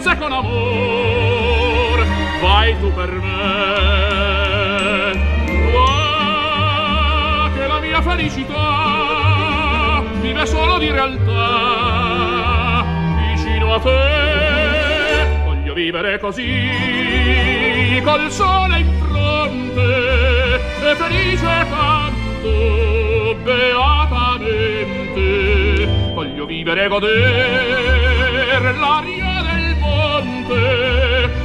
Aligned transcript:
dolcezza 0.00 0.16
con 0.16 0.32
amor. 0.32 2.06
Vai 2.40 2.74
tu 2.80 2.90
per 2.94 3.10
me. 3.10 3.28
Va 5.72 7.50
che 7.54 7.66
la 7.66 7.80
mia 7.80 8.00
felicità 8.00 10.02
vive 10.20 10.46
solo 10.46 10.78
di 10.78 10.90
realtà. 10.90 12.84
Vicino 13.34 13.74
a 13.74 13.80
te 13.80 15.26
voglio 15.44 15.74
vivere 15.74 16.18
così 16.18 18.00
col 18.02 18.30
sole 18.30 18.78
in 18.78 18.90
fronte 19.02 20.58
e 20.82 20.94
felice 20.96 21.66
canto 21.70 23.36
beatamente. 23.42 25.88
Voglio 26.14 26.46
vivere 26.46 26.84
e 26.84 26.88
goder 26.88 28.78
l'aria 28.78 29.29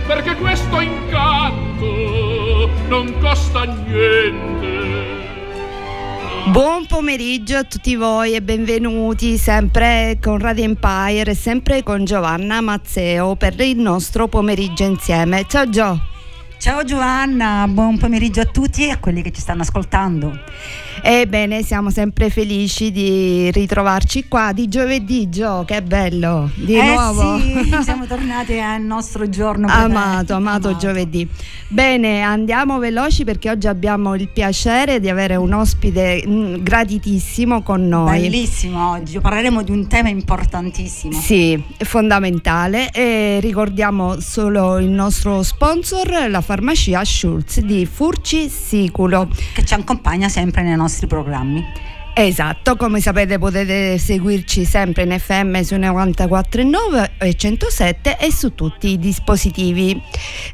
perché 0.06 0.36
questo 0.36 0.80
incanto 0.80 2.70
non 2.88 3.14
costa 3.20 3.64
niente 3.64 4.96
Buon 6.48 6.86
pomeriggio 6.86 7.58
a 7.58 7.64
tutti 7.64 7.96
voi 7.96 8.36
e 8.36 8.42
benvenuti 8.42 9.36
sempre 9.38 10.20
con 10.22 10.38
Radio 10.38 10.64
Empire 10.64 11.32
e 11.32 11.36
sempre 11.36 11.82
con 11.82 12.06
Giovanna 12.06 12.62
Mazzeo 12.62 13.36
per 13.36 13.60
il 13.60 13.80
nostro 13.80 14.28
pomeriggio 14.28 14.84
insieme. 14.84 15.46
Ciao 15.48 15.68
Gio! 15.68 16.00
Ciao 16.60 16.84
Giovanna, 16.84 17.66
buon 17.68 17.98
pomeriggio 17.98 18.42
a 18.42 18.46
tutti 18.46 18.86
e 18.86 18.92
a 18.92 19.00
quelli 19.00 19.22
che 19.22 19.32
ci 19.32 19.42
stanno 19.42 19.64
ascoltando. 19.64 20.40
Ebbene, 21.08 21.62
siamo 21.62 21.92
sempre 21.92 22.32
felici 22.32 22.92
di 22.92 23.52
ritrovarci 23.52 24.28
qua 24.28 24.52
di 24.54 24.68
giovedì, 24.68 25.30
Gio, 25.30 25.64
che 25.64 25.84
bello, 25.84 26.50
di 26.56 26.74
eh 26.74 26.82
nuovo. 26.84 27.38
Sì, 27.38 27.78
siamo 27.84 28.08
tornati 28.08 28.60
al 28.60 28.82
nostro 28.82 29.30
giorno. 29.30 29.68
Amato, 29.68 29.86
amato, 29.86 30.34
amato 30.34 30.78
giovedì. 30.78 31.30
Bene, 31.68 32.22
andiamo 32.22 32.80
veloci 32.80 33.24
perché 33.24 33.52
oggi 33.52 33.68
abbiamo 33.68 34.16
il 34.16 34.30
piacere 34.30 35.00
di 35.00 35.08
avere 35.08 35.36
un 35.36 35.54
ospite 35.54 36.24
mm, 36.28 36.64
graditissimo 36.64 37.62
con 37.62 37.88
noi. 37.88 38.22
Bellissimo 38.22 38.90
oggi, 38.90 39.20
parleremo 39.20 39.62
di 39.62 39.70
un 39.70 39.86
tema 39.88 40.10
importantissimo. 40.10 41.14
Sì, 41.14 41.62
fondamentale 41.84 42.90
e 42.90 43.38
ricordiamo 43.42 44.20
solo 44.22 44.80
il 44.80 44.90
nostro 44.90 45.44
sponsor, 45.44 46.30
la 46.30 46.42
farmacia 46.42 47.04
Schulz 47.06 47.60
di 47.60 47.86
Furci 47.86 48.50
Siculo. 48.50 49.30
Che 49.54 49.64
ci 49.64 49.76
accompagna 49.76 50.30
sempre 50.30 50.64
nei 50.64 50.76
nostri 50.76 50.94
programmi. 51.08 51.64
Esatto, 52.18 52.78
come 52.78 53.02
sapete 53.02 53.38
potete 53.38 53.98
seguirci 53.98 54.64
sempre 54.64 55.04
in 55.04 55.20
FM 55.20 55.60
su 55.60 55.76
94.9 55.76 57.12
e 57.18 57.34
107 57.36 58.18
e 58.18 58.32
su 58.32 58.56
tutti 58.56 58.92
i 58.92 58.98
dispositivi 58.98 60.02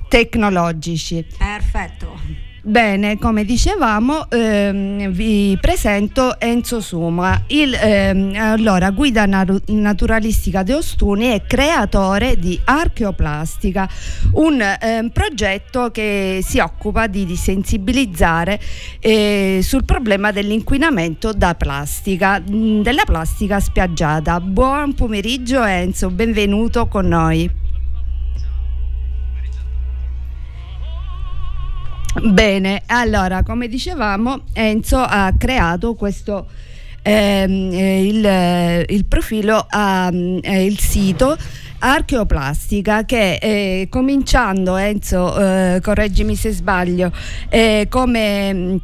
tecnologici. 0.08 1.24
Perfetto. 1.38 2.51
Bene, 2.64 3.18
come 3.18 3.44
dicevamo, 3.44 4.30
ehm, 4.30 5.10
vi 5.10 5.58
presento 5.60 6.40
Enzo 6.40 6.80
Suma. 6.80 7.46
Il, 7.48 7.74
ehm, 7.74 8.36
allora, 8.38 8.92
guida 8.92 9.26
naturalistica 9.26 10.62
di 10.62 10.72
Ostuni 10.72 11.34
e 11.34 11.42
creatore 11.48 12.38
di 12.38 12.60
Archeoplastica, 12.64 13.90
un 14.34 14.62
ehm, 14.62 15.10
progetto 15.10 15.90
che 15.90 16.42
si 16.44 16.60
occupa 16.60 17.08
di, 17.08 17.26
di 17.26 17.36
sensibilizzare 17.36 18.60
eh, 19.00 19.62
sul 19.64 19.84
problema 19.84 20.32
dell'inquinamento 20.32 21.34
da 21.34 21.56
plastica, 21.56 22.40
della 22.46 23.06
plastica 23.06 23.60
spiaggiata. 23.60 24.40
Buon 24.40 24.94
pomeriggio 24.94 25.64
Enzo, 25.64 26.12
benvenuto 26.12 26.86
con 26.86 27.08
noi. 27.08 27.61
Bene, 32.20 32.84
allora 32.88 33.42
come 33.42 33.70
dicevamo 33.70 34.42
Enzo 34.52 34.98
ha 34.98 35.34
creato 35.38 35.96
questo 35.96 36.48
ehm, 37.02 37.72
eh, 37.72 38.06
il, 38.06 38.86
il, 38.90 39.06
profilo, 39.06 39.66
eh, 39.72 40.66
il 40.66 40.78
sito 40.78 41.38
Archeoplastica 41.80 43.06
che 43.06 43.36
eh, 43.36 43.88
cominciando 43.90 44.76
Enzo, 44.76 45.40
eh, 45.40 45.80
correggimi 45.82 46.36
se 46.36 46.52
sbaglio, 46.52 47.12
eh, 47.50 47.88
come 47.90 48.80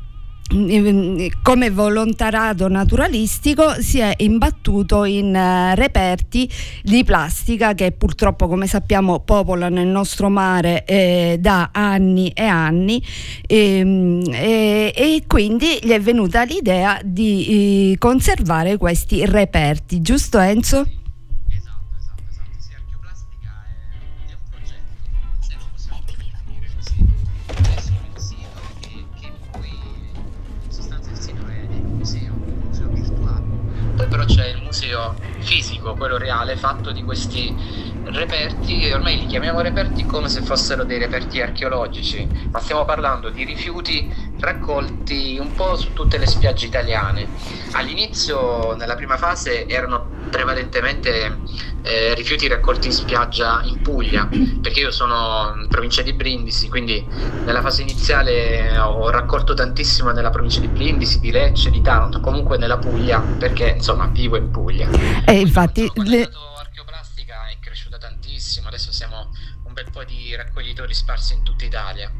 come 1.42 1.70
volontariato 1.72 2.70
naturalistico 2.70 3.82
si 3.82 4.00
è 4.00 4.14
imbattuto 4.18 5.04
in 5.04 5.36
uh, 5.36 5.76
reperti 5.76 6.50
di 6.84 7.04
plastica 7.04 7.74
che 7.74 7.92
purtroppo 7.92 8.48
come 8.48 8.66
sappiamo 8.66 9.20
popolano 9.20 9.82
il 9.82 9.88
nostro 9.88 10.30
mare 10.30 10.86
eh, 10.86 11.38
da 11.40 11.70
anni 11.74 12.30
e 12.30 12.46
anni 12.46 13.04
e, 13.46 13.78
ehm, 13.78 14.22
e, 14.32 14.94
e, 14.96 15.24
quindi 15.28 15.80
gli 15.82 15.92
è 15.92 16.00
venuta 16.00 16.44
l'idea 16.44 17.00
di 17.04 17.92
eh, 17.92 17.98
conservare 17.98 18.78
questi 18.78 19.26
reperti, 19.26 20.02
giusto 20.02 20.40
Enzo? 20.40 20.97
Però 34.08 34.26
c'è 34.26 34.48
il 34.48 34.62
museo 34.64 35.16
fisico, 35.40 35.96
quello 35.96 36.18
reale, 36.18 36.56
fatto 36.56 36.92
di 36.92 37.04
questi 37.04 37.54
reperti, 38.12 38.92
ormai 38.92 39.20
li 39.20 39.26
chiamiamo 39.26 39.62
reperti 39.62 40.06
come 40.06 40.30
se 40.30 40.42
fossero 40.42 40.84
dei 40.84 41.00
reperti 41.00 41.42
archeologici, 41.42 42.28
ma 42.52 42.60
stiamo 42.60 42.86
parlando 42.86 43.30
di 43.30 43.44
rifiuti 43.44 44.12
raccolti 44.40 45.38
un 45.40 45.54
po' 45.54 45.76
su 45.76 45.94
tutte 45.94 46.18
le 46.18 46.28
spiagge 46.28 46.66
italiane. 46.66 47.28
All'inizio, 47.72 48.76
nella 48.76 48.96
prima 48.96 49.18
fase, 49.18 49.68
erano 49.68 50.16
prevalentemente 50.30 51.40
eh, 51.84 52.14
rifiuti 52.16 52.48
raccolti 52.48 52.88
in 52.88 52.94
spiaggia 52.94 53.62
in 53.64 53.82
Puglia, 53.82 54.28
perché 54.62 54.82
io 54.82 54.92
sono 54.92 55.54
in 55.60 55.68
provincia 55.68 56.02
di 56.02 56.14
Brindisi, 56.14 56.70
quindi 56.70 57.06
nella 57.46 57.62
fase 57.62 57.82
iniziale 57.82 58.78
ho 58.78 59.10
raccolto 59.10 59.54
tantissimo 59.54 60.12
nella 60.12 60.30
provincia 60.30 60.60
di 60.60 60.68
Brindisi, 60.68 61.20
di 61.20 61.32
Lecce, 61.32 61.70
di 61.70 61.82
Taranto, 61.82 62.20
comunque 62.20 62.58
nella 62.58 62.78
Puglia, 62.78 63.20
perché 63.20 63.76
insomma 63.78 64.08
vivo 64.08 64.36
in 64.38 64.52
Puglia. 64.52 64.90
E 65.26 65.40
infatti... 65.40 65.90
Le... 65.96 66.30
Tantissimo, 68.38 68.68
adesso 68.68 68.92
siamo 68.92 69.32
bel 69.78 69.92
po' 69.92 70.04
di 70.04 70.36
raccoglitori 70.36 70.92
sparsi 70.96 71.34
in 71.34 71.44
tutta 71.44 71.64
Italia. 71.64 72.12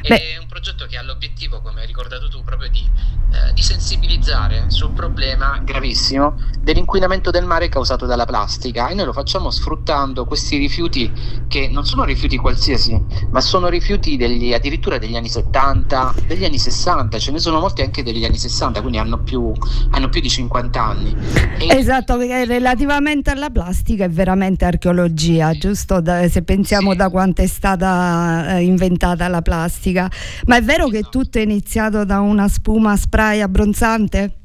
Beh. 0.00 0.34
È 0.34 0.36
un 0.36 0.48
progetto 0.48 0.86
che 0.86 0.96
ha 0.96 1.02
l'obiettivo, 1.02 1.60
come 1.60 1.82
hai 1.82 1.86
ricordato 1.86 2.28
tu, 2.28 2.42
proprio 2.42 2.68
di, 2.68 2.84
eh, 3.32 3.52
di 3.52 3.62
sensibilizzare 3.62 4.64
sul 4.68 4.90
problema 4.90 5.60
gravissimo 5.62 6.34
dell'inquinamento 6.60 7.30
del 7.30 7.44
mare 7.44 7.68
causato 7.68 8.06
dalla 8.06 8.24
plastica 8.24 8.88
e 8.88 8.94
noi 8.94 9.06
lo 9.06 9.12
facciamo 9.12 9.50
sfruttando 9.50 10.24
questi 10.24 10.56
rifiuti 10.56 11.12
che 11.46 11.68
non 11.68 11.86
sono 11.86 12.02
rifiuti 12.02 12.36
qualsiasi, 12.36 13.00
ma 13.30 13.40
sono 13.40 13.68
rifiuti 13.68 14.16
degli, 14.16 14.52
addirittura 14.52 14.98
degli 14.98 15.14
anni 15.14 15.28
70, 15.28 16.14
degli 16.26 16.44
anni 16.44 16.58
60, 16.58 17.18
ce 17.18 17.30
ne 17.30 17.38
sono 17.38 17.60
molti 17.60 17.82
anche 17.82 18.02
degli 18.02 18.24
anni 18.24 18.38
60, 18.38 18.80
quindi 18.80 18.98
hanno 18.98 19.22
più, 19.22 19.52
hanno 19.90 20.08
più 20.08 20.20
di 20.20 20.28
50 20.28 20.82
anni. 20.82 21.16
E 21.58 21.76
esatto, 21.76 22.16
relativamente 22.16 23.30
alla 23.30 23.50
plastica 23.50 24.04
è 24.04 24.10
veramente 24.10 24.64
archeologia, 24.64 25.52
giusto? 25.52 26.00
Da, 26.00 26.28
se 26.28 26.42
pensiamo 26.42 26.90
sì. 26.90 26.96
da 26.96 27.03
da 27.04 27.10
quanto 27.10 27.42
è 27.42 27.46
stata 27.46 28.56
eh, 28.56 28.62
inventata 28.62 29.28
la 29.28 29.42
plastica. 29.42 30.10
Ma 30.46 30.56
è 30.56 30.62
vero 30.62 30.88
che 30.88 31.02
tutto 31.02 31.38
è 31.38 31.42
iniziato 31.42 32.04
da 32.04 32.20
una 32.20 32.48
spuma 32.48 32.96
spray 32.96 33.40
abbronzante? 33.40 34.38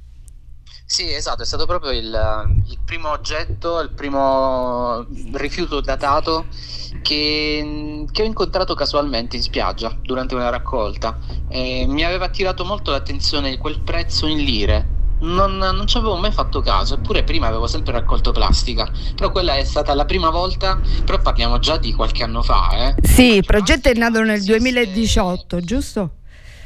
Sì, 0.85 1.13
esatto, 1.13 1.43
è 1.43 1.45
stato 1.45 1.67
proprio 1.67 1.91
il, 1.91 2.63
il 2.67 2.79
primo 2.83 3.09
oggetto, 3.09 3.79
il 3.79 3.91
primo 3.91 5.05
rifiuto 5.33 5.81
datato 5.81 6.47
che, 7.03 8.05
che, 8.11 8.21
ho 8.23 8.25
incontrato 8.25 8.73
casualmente 8.73 9.35
in 9.35 9.43
spiaggia 9.43 9.95
durante 10.01 10.33
una 10.33 10.49
raccolta. 10.49 11.17
E 11.47 11.85
mi 11.87 12.03
aveva 12.03 12.25
attirato 12.25 12.65
molto 12.65 12.89
l'attenzione 12.89 13.57
quel 13.59 13.81
prezzo 13.81 14.25
in 14.25 14.39
lire 14.39 14.97
non, 15.19 15.57
non 15.57 15.87
ci 15.87 15.97
avevo 15.97 16.15
mai 16.17 16.31
fatto 16.31 16.61
caso, 16.61 16.95
eppure 16.95 17.23
prima 17.23 17.47
avevo 17.47 17.67
sempre 17.67 17.93
raccolto 17.93 18.31
plastica, 18.31 18.89
però 19.15 19.31
quella 19.31 19.55
è 19.55 19.63
stata 19.63 19.93
la 19.93 20.05
prima 20.05 20.29
volta, 20.29 20.79
però 21.03 21.19
parliamo 21.19 21.59
già 21.59 21.77
di 21.77 21.93
qualche 21.93 22.23
anno 22.23 22.41
fa. 22.41 22.69
Eh. 22.71 22.95
Sì, 23.07 23.35
il 23.35 23.45
progetto 23.45 23.89
è 23.89 23.93
nato 23.93 24.21
nel 24.21 24.43
2018, 24.43 25.61
giusto? 25.61 26.11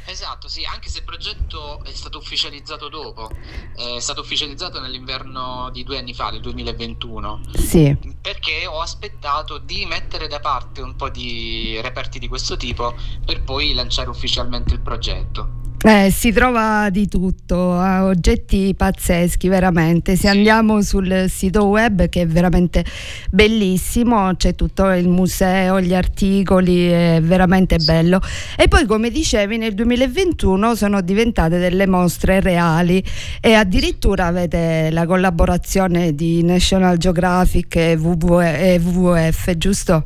Esatto, 0.06 0.48
sì, 0.48 0.64
anche 0.64 0.90
se 0.90 0.98
il 0.98 1.04
progetto 1.04 1.82
è 1.82 1.92
stato 1.92 2.18
ufficializzato 2.18 2.88
dopo, 2.88 3.30
è 3.74 3.98
stato 4.00 4.20
ufficializzato 4.20 4.78
nell'inverno 4.78 5.70
di 5.72 5.82
due 5.82 5.98
anni 5.98 6.12
fa, 6.12 6.30
del 6.30 6.42
2021. 6.42 7.40
Sì. 7.54 7.96
Perché 8.20 8.66
ho 8.66 8.80
aspettato 8.80 9.56
di 9.56 9.86
mettere 9.86 10.28
da 10.28 10.40
parte 10.40 10.82
un 10.82 10.94
po' 10.94 11.08
di 11.08 11.78
reperti 11.80 12.18
di 12.18 12.28
questo 12.28 12.58
tipo 12.58 12.94
per 13.24 13.42
poi 13.42 13.72
lanciare 13.72 14.10
ufficialmente 14.10 14.74
il 14.74 14.80
progetto. 14.80 15.62
Eh, 15.86 16.10
si 16.10 16.32
trova 16.32 16.88
di 16.88 17.06
tutto, 17.08 17.56
oggetti 17.56 18.74
pazzeschi 18.74 19.48
veramente. 19.48 20.16
Se 20.16 20.28
andiamo 20.28 20.80
sul 20.80 21.26
sito 21.28 21.66
web 21.66 22.08
che 22.08 22.22
è 22.22 22.26
veramente 22.26 22.82
bellissimo, 23.30 24.34
c'è 24.34 24.54
tutto 24.54 24.88
il 24.92 25.08
museo, 25.08 25.82
gli 25.82 25.94
articoli, 25.94 26.88
è 26.88 27.20
veramente 27.22 27.76
bello. 27.76 28.18
E 28.56 28.66
poi 28.66 28.86
come 28.86 29.10
dicevi 29.10 29.58
nel 29.58 29.74
2021 29.74 30.74
sono 30.74 31.02
diventate 31.02 31.58
delle 31.58 31.86
mostre 31.86 32.40
reali 32.40 33.04
e 33.42 33.52
addirittura 33.52 34.24
avete 34.24 34.88
la 34.90 35.04
collaborazione 35.04 36.14
di 36.14 36.42
National 36.42 36.96
Geographic 36.96 37.76
e 37.76 37.94
WWF, 37.96 39.54
giusto? 39.58 40.04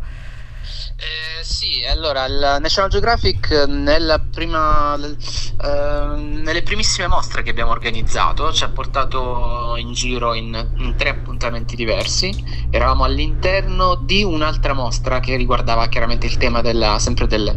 Eh, 1.01 1.45
sì, 1.45 1.85
allora 1.89 2.27
il 2.27 2.57
National 2.61 2.91
Geographic 2.91 3.67
nella 3.69 4.19
prima, 4.19 4.97
eh, 4.97 6.17
nelle 6.17 6.65
primissime 6.65 7.07
mostre 7.07 7.45
che 7.45 7.51
abbiamo 7.51 7.71
organizzato 7.71 8.53
ci 8.53 8.65
ha 8.65 8.69
portato 8.69 9.77
in 9.77 9.93
giro 9.93 10.35
in, 10.35 10.71
in, 10.79 10.97
tre 10.97 11.11
appuntamenti 11.11 11.77
diversi. 11.77 12.35
Eravamo 12.71 13.05
all'interno 13.05 13.95
di 13.95 14.25
un'altra 14.25 14.73
mostra 14.73 15.21
che 15.21 15.37
riguardava 15.37 15.87
chiaramente 15.87 16.27
il 16.27 16.37
tema 16.37 16.63
della, 16.63 16.99
sempre 16.99 17.29
del, 17.29 17.57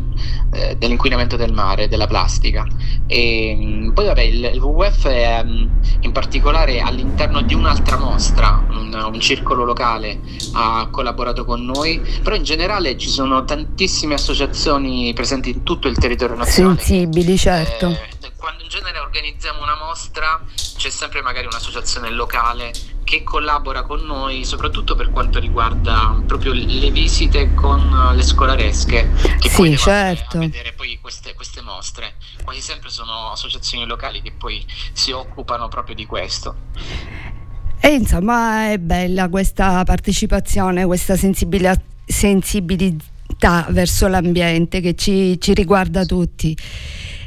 eh, 0.53 0.75
dell'inquinamento 0.77 1.35
del 1.35 1.51
mare, 1.51 1.87
della 1.87 2.05
plastica. 2.05 2.63
E 3.07 3.55
mm, 3.57 3.91
poi 3.93 4.05
vabbè, 4.05 4.21
il, 4.21 4.51
il 4.53 4.61
WWF 4.61 5.07
è 5.07 5.43
mm, 5.43 5.67
in 6.01 6.11
particolare 6.11 6.79
all'interno 6.79 7.41
di 7.41 7.55
un'altra 7.55 7.97
mostra, 7.97 8.63
un, 8.69 8.93
un 8.93 9.19
circolo 9.19 9.63
locale 9.63 10.19
ha 10.53 10.87
collaborato 10.91 11.43
con 11.43 11.65
noi, 11.65 11.99
però 12.21 12.35
in 12.35 12.43
generale 12.43 12.97
ci 12.97 13.09
sono 13.09 13.30
sono 13.31 13.45
tantissime 13.45 14.15
associazioni 14.15 15.13
presenti 15.13 15.51
in 15.51 15.63
tutto 15.63 15.87
il 15.87 15.97
territorio 15.97 16.35
nazionale. 16.35 16.77
Sensibili, 16.81 17.37
certo. 17.37 17.87
Eh, 17.87 18.31
quando 18.35 18.63
in 18.63 18.69
genere 18.69 18.99
organizziamo 18.99 19.61
una 19.61 19.77
mostra 19.77 20.43
c'è 20.75 20.89
sempre 20.89 21.21
magari 21.21 21.45
un'associazione 21.45 22.09
locale 22.09 22.73
che 23.05 23.23
collabora 23.23 23.83
con 23.83 24.01
noi, 24.01 24.43
soprattutto 24.43 24.95
per 24.95 25.11
quanto 25.11 25.39
riguarda 25.39 26.21
proprio 26.25 26.51
le 26.51 26.91
visite 26.91 27.53
con 27.53 28.11
le 28.13 28.23
scolaresche 28.23 29.11
che 29.39 29.49
sì, 29.49 29.55
poi 29.55 29.77
certo. 29.77 30.37
a 30.37 30.39
vedere 30.41 30.73
poi 30.73 30.97
queste, 30.99 31.33
queste 31.33 31.61
mostre. 31.61 32.15
Quasi 32.43 32.59
sempre 32.59 32.89
sono 32.89 33.31
associazioni 33.31 33.85
locali 33.85 34.21
che 34.21 34.33
poi 34.33 34.65
si 34.91 35.11
occupano 35.11 35.69
proprio 35.69 35.95
di 35.95 36.05
questo. 36.05 36.55
E 37.79 37.93
insomma 37.93 38.71
è 38.71 38.77
bella 38.77 39.29
questa 39.29 39.83
partecipazione, 39.83 40.85
questa 40.85 41.15
sensibilità, 41.15 41.79
sensibilità 43.41 43.65
verso 43.69 44.07
l'ambiente 44.07 44.79
che 44.79 44.93
ci, 44.93 45.39
ci 45.39 45.53
riguarda 45.53 46.05
tutti. 46.05 46.55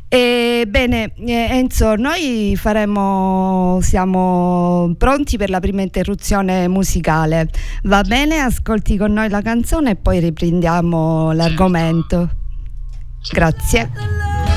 E, 0.09 0.65
bene, 0.69 1.13
eh, 1.27 1.49
Enzo, 1.51 1.97
noi 1.97 2.55
faremo, 2.57 3.81
siamo 3.83 4.95
pronti 4.97 5.37
per 5.37 5.51
la 5.51 5.59
prima 5.59 5.83
interruzione 5.83 6.69
musicale. 6.69 7.49
Va 7.85 8.03
bene? 8.03 8.39
Ascolti 8.39 8.97
con 8.97 9.13
noi 9.13 9.29
la 9.29 9.43
canzone 9.43 9.91
e 9.91 9.97
poi 9.97 10.21
riprendiamo 10.21 11.33
l'argomento. 11.33 12.31
Grazie. 13.33 14.54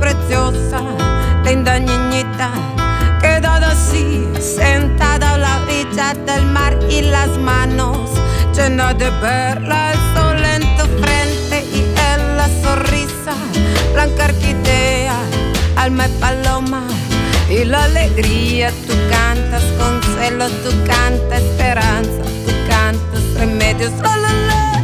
Preciosa, 0.00 0.80
linda 1.44 1.78
niñita, 1.78 2.50
quedada 3.20 3.72
así, 3.72 4.28
sentada 4.40 5.34
a 5.34 5.38
la 5.38 5.62
orilla 5.62 6.14
del 6.26 6.46
mar 6.46 6.78
y 6.88 7.02
las 7.02 7.36
manos 7.38 8.10
llenas 8.54 8.98
de 8.98 9.10
perlas, 9.20 9.96
sol 10.14 10.36
frente 11.00 11.64
y 11.72 11.94
la 12.36 12.48
sonrisa, 12.62 13.34
blanca 13.92 14.26
orquídea, 14.26 15.16
alma 15.76 16.06
y 16.06 16.20
paloma. 16.20 16.82
Y 17.48 17.64
la 17.64 17.84
alegría, 17.84 18.70
tú 18.86 18.94
cantas 19.10 19.62
con 19.78 20.02
celo, 20.14 20.48
tú 20.62 20.70
cantas 20.86 21.40
esperanza, 21.42 22.22
tú 22.44 22.52
cantas 22.68 23.22
remedios, 23.38 23.92
la 24.02 24.16
la 24.16 24.32
la. 24.32 24.77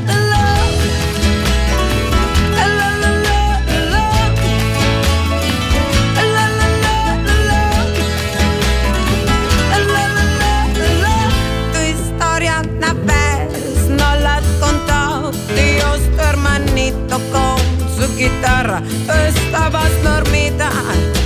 Estabas 18.26 19.90
dormida, 20.02 20.70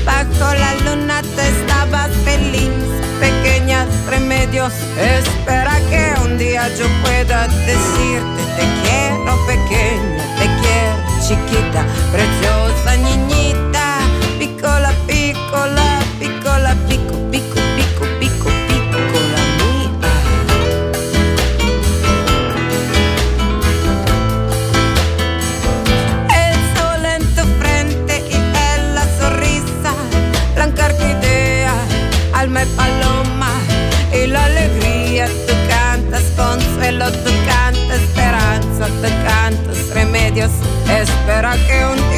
bajo 0.05 0.55
la 0.55 0.75
luna 0.85 1.23
te 1.23 1.49
estabas 1.49 2.11
feliz. 2.25 2.71
Pequeñas 3.21 3.87
remedios, 4.09 4.73
espera 4.97 5.81
que 5.91 6.15
un 6.25 6.39
día 6.39 6.69
yo 6.77 6.87
pueda 7.03 7.49
decirte 7.67 8.43
te 8.57 8.65
quiero 8.83 9.33
pequeña, 9.47 10.25
te 10.39 10.47
quiero 10.61 10.97
chiquita, 11.21 11.85
preciosa 12.13 12.97
niñita, 12.97 13.68
Raak 41.49 41.71
eun 41.71 42.18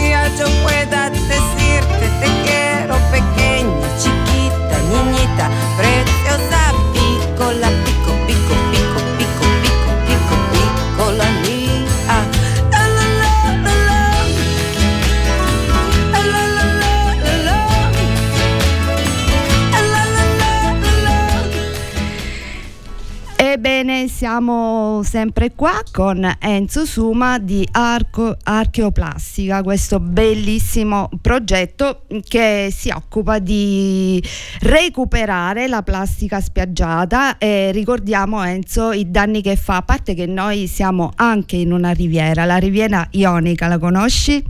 Ebbene, 23.80 24.08
siamo 24.08 25.00
sempre 25.02 25.52
qua 25.54 25.82
con 25.90 26.36
Enzo 26.38 26.84
Suma 26.84 27.38
di 27.38 27.66
Arco, 27.72 28.36
Archeoplastica, 28.42 29.62
questo 29.62 29.98
bellissimo 30.00 31.08
progetto 31.22 32.02
che 32.28 32.68
si 32.70 32.90
occupa 32.90 33.38
di 33.38 34.22
recuperare 34.60 35.66
la 35.66 35.82
plastica 35.82 36.42
spiaggiata 36.42 37.38
e 37.38 37.72
ricordiamo 37.72 38.44
Enzo 38.44 38.92
i 38.92 39.10
danni 39.10 39.40
che 39.40 39.56
fa, 39.56 39.76
a 39.76 39.82
parte 39.82 40.12
che 40.12 40.26
noi 40.26 40.66
siamo 40.66 41.12
anche 41.14 41.56
in 41.56 41.72
una 41.72 41.92
riviera, 41.92 42.44
la 42.44 42.58
riviera 42.58 43.08
ionica, 43.12 43.66
la 43.66 43.78
conosci? 43.78 44.44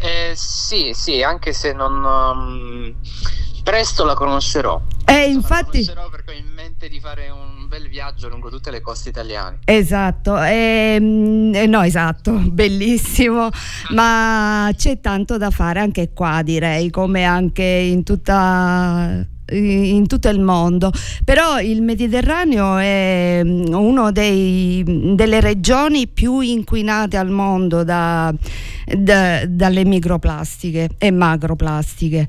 Eh, 0.00 0.32
sì, 0.34 0.90
sì, 0.92 1.22
anche 1.22 1.52
se 1.52 1.72
non... 1.72 2.02
um, 2.02 2.94
presto 3.62 4.04
la 4.04 4.14
conoscerò. 4.14 4.80
E 5.04 5.28
infatti... 5.28 5.84
La 5.84 5.92
conoscerò 5.92 6.08
perché 6.08 6.30
ho 6.32 6.34
in 6.34 6.48
mente 6.54 6.88
di 6.88 6.98
fare 7.00 7.28
un 7.28 7.57
bel 7.68 7.88
viaggio 7.88 8.28
lungo 8.28 8.50
tutte 8.50 8.70
le 8.70 8.80
coste 8.80 9.10
italiane. 9.10 9.58
Esatto, 9.64 10.36
ehm, 10.42 11.54
eh, 11.54 11.66
no 11.66 11.82
esatto, 11.82 12.32
bellissimo, 12.50 13.48
ma 13.90 14.70
c'è 14.76 15.00
tanto 15.00 15.36
da 15.36 15.50
fare 15.50 15.80
anche 15.80 16.12
qua 16.12 16.42
direi, 16.42 16.90
come 16.90 17.24
anche 17.24 17.62
in 17.62 18.02
tutta 18.02 19.24
in 19.50 20.06
tutto 20.06 20.28
il 20.28 20.40
mondo, 20.40 20.92
però 21.24 21.60
il 21.60 21.82
Mediterraneo 21.82 22.76
è 22.76 23.40
mm, 23.44 23.72
una 23.72 24.10
delle 24.10 25.40
regioni 25.40 26.06
più 26.06 26.40
inquinate 26.40 27.16
al 27.16 27.30
mondo 27.30 27.84
da, 27.84 28.32
da- 28.84 29.46
dalle 29.46 29.84
microplastiche 29.84 30.90
e 30.98 31.10
macroplastiche 31.10 32.28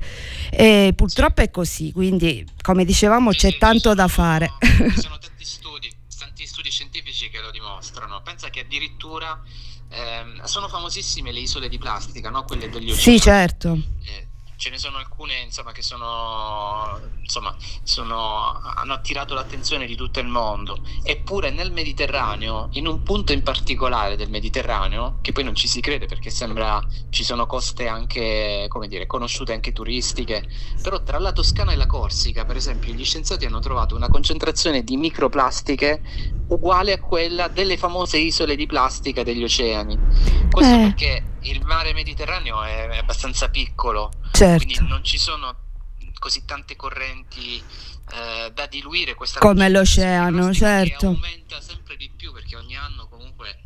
e 0.50 0.92
purtroppo 0.94 1.42
è 1.42 1.50
così, 1.50 1.92
quindi 1.92 2.46
come 2.60 2.84
dicevamo 2.84 3.30
c'è 3.30 3.56
tanto 3.58 3.94
da 3.94 4.08
fare. 4.08 4.50
Ci 4.60 5.00
sono 5.00 5.18
tanti 5.18 5.44
studi, 5.44 5.90
tanti 6.18 6.46
studi 6.46 6.70
scientifici 6.70 7.28
che 7.30 7.40
lo 7.40 7.50
dimostrano. 7.50 8.20
Pensa 8.22 8.50
che 8.50 8.60
addirittura 8.60 9.40
ehm, 9.90 10.42
sono 10.44 10.68
famosissime 10.68 11.32
le 11.32 11.40
isole 11.40 11.68
di 11.68 11.78
plastica, 11.78 12.30
no? 12.30 12.44
Quelle 12.44 12.68
degli 12.68 12.90
oceani. 12.90 13.18
Sì, 13.18 13.20
certo. 13.20 13.78
Eh, 14.04 14.26
ce 14.60 14.68
ne 14.68 14.76
sono 14.76 14.98
alcune 14.98 15.40
insomma, 15.40 15.72
che 15.72 15.80
sono, 15.80 17.00
insomma, 17.22 17.56
sono, 17.82 18.60
hanno 18.74 18.92
attirato 18.92 19.32
l'attenzione 19.32 19.86
di 19.86 19.96
tutto 19.96 20.20
il 20.20 20.26
mondo. 20.26 20.82
Eppure 21.02 21.50
nel 21.50 21.72
Mediterraneo, 21.72 22.68
in 22.72 22.86
un 22.86 23.02
punto 23.02 23.32
in 23.32 23.42
particolare 23.42 24.16
del 24.16 24.28
Mediterraneo, 24.28 25.16
che 25.22 25.32
poi 25.32 25.44
non 25.44 25.54
ci 25.54 25.66
si 25.66 25.80
crede 25.80 26.04
perché 26.04 26.28
sembra 26.28 26.78
ci 27.08 27.24
sono 27.24 27.46
coste 27.46 27.86
anche, 27.88 28.66
come 28.68 28.86
dire, 28.86 29.06
conosciute 29.06 29.54
anche 29.54 29.72
turistiche, 29.72 30.44
però 30.82 31.02
tra 31.02 31.18
la 31.18 31.32
Toscana 31.32 31.72
e 31.72 31.76
la 31.76 31.86
Corsica, 31.86 32.44
per 32.44 32.56
esempio, 32.56 32.92
gli 32.92 33.04
scienziati 33.04 33.46
hanno 33.46 33.60
trovato 33.60 33.94
una 33.96 34.10
concentrazione 34.10 34.82
di 34.82 34.98
microplastiche 34.98 36.02
uguale 36.48 36.92
a 36.92 36.98
quella 36.98 37.48
delle 37.48 37.78
famose 37.78 38.18
isole 38.18 38.56
di 38.56 38.66
plastica 38.66 39.22
degli 39.22 39.42
oceani. 39.42 39.98
Questo 40.50 40.76
Eh. 40.76 40.80
perché 40.80 41.29
il 41.42 41.64
mare 41.64 41.92
Mediterraneo 41.92 42.62
è, 42.62 42.88
è 42.88 42.96
abbastanza 42.98 43.48
piccolo, 43.48 44.10
Certo. 44.32 44.64
quindi 44.64 44.88
non 44.88 45.02
ci 45.04 45.18
sono 45.18 45.56
così 46.18 46.44
tante 46.44 46.76
correnti 46.76 47.62
eh, 48.12 48.50
da 48.52 48.66
diluire 48.66 49.14
questa 49.14 49.40
Come 49.40 49.68
l'oceano, 49.68 50.52
certo. 50.52 50.98
che 50.98 51.06
aumenta 51.06 51.60
sempre 51.60 51.96
di 51.96 52.10
più 52.14 52.32
perché 52.32 52.56
ogni 52.56 52.76
anno 52.76 53.08
comunque 53.08 53.60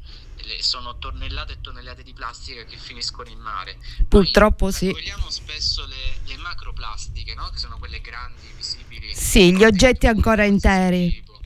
sono 0.60 0.98
tonnellate 0.98 1.54
e 1.54 1.60
tonnellate 1.60 2.02
di 2.02 2.12
plastica 2.12 2.64
che 2.64 2.76
finiscono 2.76 3.28
in 3.28 3.38
mare. 3.38 3.76
Poi 3.76 4.06
Purtroppo 4.08 4.70
sì. 4.70 4.86
raccogliamo 4.88 5.30
spesso 5.30 5.86
le, 5.86 6.18
le 6.24 6.36
macroplastiche, 6.36 7.34
no? 7.34 7.48
che 7.50 7.58
sono 7.58 7.78
quelle 7.78 8.00
grandi, 8.00 8.46
visibili. 8.56 9.14
Sì, 9.14 9.54
gli 9.56 9.64
oggetti 9.64 10.06
ancora 10.06 10.44
interi. 10.44 11.10
tipo. 11.10 11.40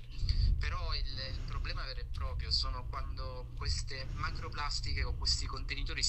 Però 0.59 0.95
il, 0.95 1.05
il 1.33 1.41
problema 1.47 1.83
vero 1.85 2.01
e 2.01 2.07
proprio 2.13 2.51
sono 2.51 2.87
quando 2.91 3.47
queste 3.57 4.09
macroplastiche 4.15 5.03
o 5.05 5.15
questi 5.15 5.47
contenitori 5.47 6.03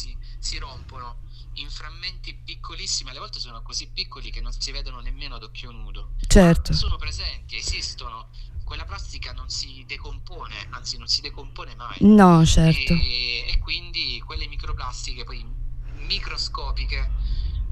si, 0.49 0.57
rompono 0.57 1.27
in 1.53 1.69
frammenti 1.69 2.33
piccolissimi, 2.33 3.09
alle 3.11 3.19
volte 3.19 3.39
sono 3.39 3.61
così 3.61 3.89
piccoli 3.91 4.31
che 4.31 4.41
non 4.41 4.51
si 4.51 4.71
vedono 4.71 4.99
nemmeno 4.99 5.35
ad 5.35 5.43
occhio 5.43 5.71
nudo. 5.71 6.15
Certo. 6.25 6.73
Sono 6.73 6.95
presenti, 6.97 7.55
esistono. 7.55 8.29
Quella 8.63 8.85
plastica 8.85 9.31
non 9.31 9.49
si 9.49 9.83
decompone, 9.87 10.67
anzi 10.71 10.97
non 10.97 11.07
si 11.07 11.21
decompone 11.21 11.75
mai. 11.75 11.97
No, 12.01 12.45
certo. 12.45 12.93
E, 12.93 13.45
e 13.47 13.59
quindi 13.59 14.21
quelle 14.25 14.47
microplastiche 14.47 15.23
poi 15.23 15.43
microscopiche 16.05 17.11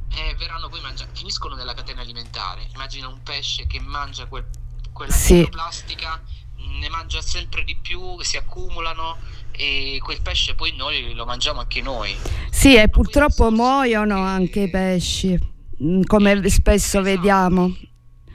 eh, 0.10 0.36
verranno 0.36 0.70
poi 0.70 0.82
mangiate, 0.82 1.12
finiscono 1.16 1.56
nella 1.56 1.74
catena 1.74 2.02
alimentare. 2.02 2.68
Immagina 2.74 3.08
un 3.08 3.22
pesce 3.24 3.68
che 3.68 3.80
mangia 3.80 4.26
quel- 4.28 4.50
quella 4.92 5.14
Sì. 5.14 5.34
microplastica, 5.36 6.22
ne 6.56 6.90
mangia 6.90 7.22
sempre 7.22 7.64
di 7.64 7.76
più, 7.76 8.20
si 8.22 8.38
accumulano 8.38 9.18
e 9.58 9.98
quel 10.02 10.22
pesce 10.22 10.56
poi 10.56 10.74
noi 10.76 11.14
lo 11.14 11.26
mangiamo 11.26 11.60
anche 11.60 11.82
noi. 11.82 12.16
Sì, 12.50 12.76
e 12.76 12.88
purtroppo 12.90 13.52
muoiono 13.52 14.22
anche 14.22 14.62
i 14.62 14.70
pesci, 14.70 15.38
mm, 15.84 16.04
come 16.04 16.48
spesso 16.50 17.00
Esatto. 17.00 17.04
vediamo. 17.04 17.76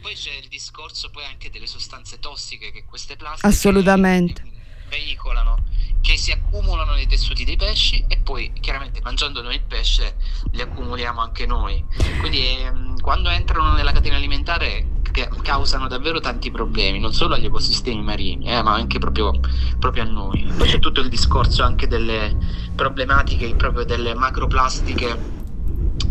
Poi 0.00 0.14
c'è 0.14 0.33
il 0.43 0.49
discorso 0.49 1.11
poi 1.11 1.25
anche 1.25 1.49
delle 1.49 1.67
sostanze 1.69 2.19
tossiche 2.19 2.73
che 2.73 2.85
queste 2.85 3.17
plastiche 3.17 3.47
Assolutamente. 3.47 4.43
veicolano, 4.88 5.62
che 6.00 6.17
si 6.17 6.33
accumulano 6.33 6.95
nei 6.95 7.07
tessuti 7.07 7.45
dei 7.45 7.57
pesci 7.57 8.05
e 8.09 8.19
poi 8.19 8.52
chiaramente 8.61 9.00
mangiando 9.00 9.43
noi 9.43 9.55
il 9.55 9.62
pesce 9.62 10.17
li 10.50 10.61
accumuliamo 10.61 11.21
anche 11.21 11.47
noi. 11.47 11.85
Quindi 12.19 12.45
ehm, 12.59 13.00
quando 13.00 13.29
entrano 13.31 13.75
nella 13.75 13.93
catena 13.93 14.17
alimentare 14.17 14.87
ca- 15.12 15.28
causano 15.42 15.87
davvero 15.87 16.19
tanti 16.19 16.50
problemi, 16.50 16.99
non 16.99 17.12
solo 17.12 17.35
agli 17.35 17.45
ecosistemi 17.45 18.02
marini, 18.02 18.47
eh, 18.47 18.62
ma 18.62 18.73
anche 18.73 18.99
proprio, 18.99 19.38
proprio 19.78 20.02
a 20.02 20.07
noi. 20.07 20.50
Poi 20.57 20.66
c'è 20.66 20.81
tutto 20.81 21.00
il 21.00 21.09
discorso 21.09 21.62
anche 21.62 21.87
delle 21.87 22.37
problematiche 22.75 23.54
proprio 23.54 23.85
delle 23.85 24.14
macroplastiche 24.14 25.40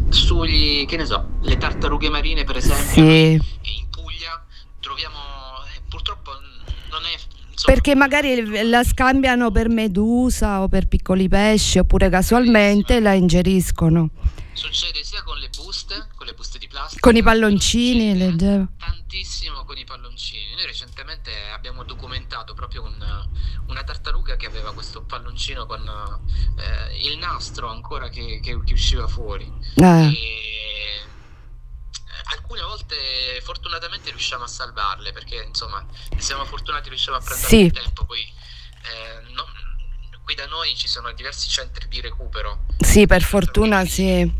sugli, 0.09 0.85
che 0.85 0.97
ne 0.97 1.05
so, 1.05 1.25
le 1.41 1.57
tartarughe 1.57 2.09
marine 2.09 2.43
per 2.43 2.57
esempio. 2.57 2.85
Sì. 2.85 3.31
in 3.33 3.89
Puglia 3.89 4.43
troviamo 4.79 5.17
eh, 5.75 5.81
purtroppo 5.89 6.31
non 6.89 7.01
è 7.03 7.17
insomma, 7.49 7.50
Perché 7.65 7.95
magari 7.95 8.67
la 8.69 8.83
scambiano 8.83 9.51
per 9.51 9.69
medusa 9.69 10.61
o 10.61 10.67
per 10.67 10.87
piccoli 10.87 11.27
pesci 11.27 11.79
oppure 11.79 12.09
casualmente 12.09 12.99
la 12.99 13.13
ingeriscono. 13.13 14.09
succede 14.53 15.03
sia 15.03 15.23
con 15.23 15.37
le 15.37 15.49
buste 15.55 16.07
con 16.15 16.25
le 16.27 16.33
buste 16.33 16.59
di 16.59 16.67
plastica 16.67 16.99
Con 16.99 17.15
i 17.15 17.23
palloncini, 17.23 18.15
leggevo. 18.17 18.67
tantissimo 18.77 19.63
con 19.63 19.77
i 19.77 19.83
palloncini. 19.85 20.53
Noi 20.55 20.65
recentemente 20.65 21.31
abbiamo 21.53 21.83
documentato 21.83 22.53
proprio 22.53 22.83
un- 22.83 23.27
una 23.67 23.83
tartaruga 23.83 24.35
che 24.35 24.45
aveva 24.45 24.73
questo 24.73 25.03
palloncino 25.03 25.65
con 25.65 25.81
eh, 25.81 27.07
il 27.09 27.17
nastro 27.17 27.69
ancora 27.69 28.09
che, 28.09 28.39
che- 28.41 28.61
che 28.63 28.73
usciva 28.73 29.07
fuori. 29.07 29.51
Eh, 29.75 29.83
e 29.83 30.09
eh, 30.11 31.00
alcune 32.33 32.61
volte 32.61 32.95
fortunatamente 33.43 34.09
riusciamo 34.09 34.43
a 34.43 34.47
salvarle 34.47 35.11
perché 35.11 35.43
insomma 35.47 35.85
siamo 36.17 36.45
fortunati 36.45 36.89
riusciamo 36.89 37.17
a 37.17 37.21
prendere 37.21 37.47
Sì. 37.47 37.59
il 37.65 37.71
tempo 37.71 38.05
poi 38.05 38.19
eh, 38.21 39.21
non- 39.33 39.45
qui 40.23 40.35
da 40.35 40.45
noi 40.45 40.75
ci 40.75 40.87
sono 40.87 41.11
diversi 41.13 41.49
centri 41.49 41.87
di 41.87 41.99
recupero 41.99 42.65
sì, 42.79 43.05
per 43.07 43.21
fortuna 43.23 43.83
sì. 43.85 44.31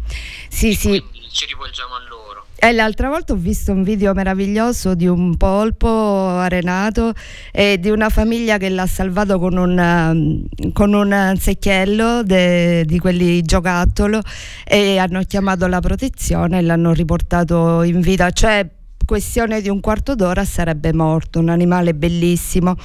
Sì, 0.49 0.73
sì. 0.75 1.03
ci 1.31 1.45
rivolgiamo 1.45 1.95
a 1.95 1.99
loro 2.07 2.47
E 2.63 2.73
l'altra 2.73 3.09
volta 3.09 3.33
ho 3.33 3.37
visto 3.37 3.71
un 3.71 3.81
video 3.81 4.13
meraviglioso 4.13 4.93
di 4.93 5.07
un 5.07 5.35
polpo 5.35 6.27
arenato 6.27 7.11
e 7.51 7.79
di 7.79 7.89
una 7.89 8.09
famiglia 8.09 8.57
che 8.57 8.69
l'ha 8.69 8.85
salvato 8.85 9.39
con 9.39 9.57
un, 9.57 9.79
um, 9.79 10.71
con 10.71 10.93
un 10.93 11.35
secchiello 11.39 12.21
de- 12.21 12.85
di 12.85 12.99
quelli 12.99 13.41
giocattolo 13.41 14.21
e 14.63 14.99
hanno 14.99 15.23
chiamato 15.23 15.65
la 15.65 15.79
protezione 15.79 16.59
e 16.59 16.61
l'hanno 16.61 16.93
riportato 16.93 17.81
in 17.81 17.99
vita. 17.99 18.29
Cioè, 18.29 18.69
questione 19.11 19.59
di 19.59 19.67
un 19.67 19.81
quarto 19.81 20.15
d'ora 20.15 20.45
sarebbe 20.45 20.93
morto, 20.93 21.39
un 21.39 21.49
animale 21.49 21.93
bellissimo. 21.93 22.75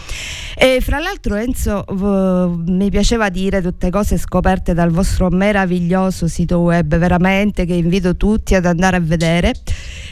E 0.56 0.80
fra 0.80 0.98
l'altro 0.98 1.36
Enzo 1.36 1.84
v- 1.86 2.64
mi 2.68 2.90
piaceva 2.90 3.28
dire 3.28 3.62
tutte 3.62 3.90
cose 3.90 4.18
scoperte 4.18 4.74
dal 4.74 4.90
vostro 4.90 5.28
meraviglioso 5.30 6.26
sito 6.26 6.58
web, 6.58 6.96
veramente 6.96 7.64
che 7.64 7.74
invito 7.74 8.16
tutti 8.16 8.56
ad 8.56 8.66
andare 8.66 8.96
a 8.96 9.00
vedere. 9.00 9.54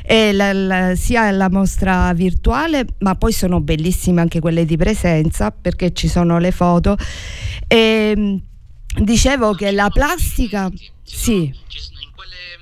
E 0.04 0.32
la- 0.32 0.52
la- 0.52 0.94
sia 0.94 1.28
la 1.32 1.50
mostra 1.50 2.12
virtuale, 2.12 2.86
ma 2.98 3.16
poi 3.16 3.32
sono 3.32 3.60
bellissime 3.60 4.20
anche 4.20 4.38
quelle 4.38 4.64
di 4.64 4.76
presenza 4.76 5.50
perché 5.50 5.92
ci 5.92 6.06
sono 6.06 6.38
le 6.38 6.52
foto. 6.52 6.96
E, 7.66 8.12
mh, 8.16 9.02
dicevo 9.02 9.52
che 9.54 9.72
la 9.72 9.88
plastica, 9.88 10.70
sì, 11.02 11.52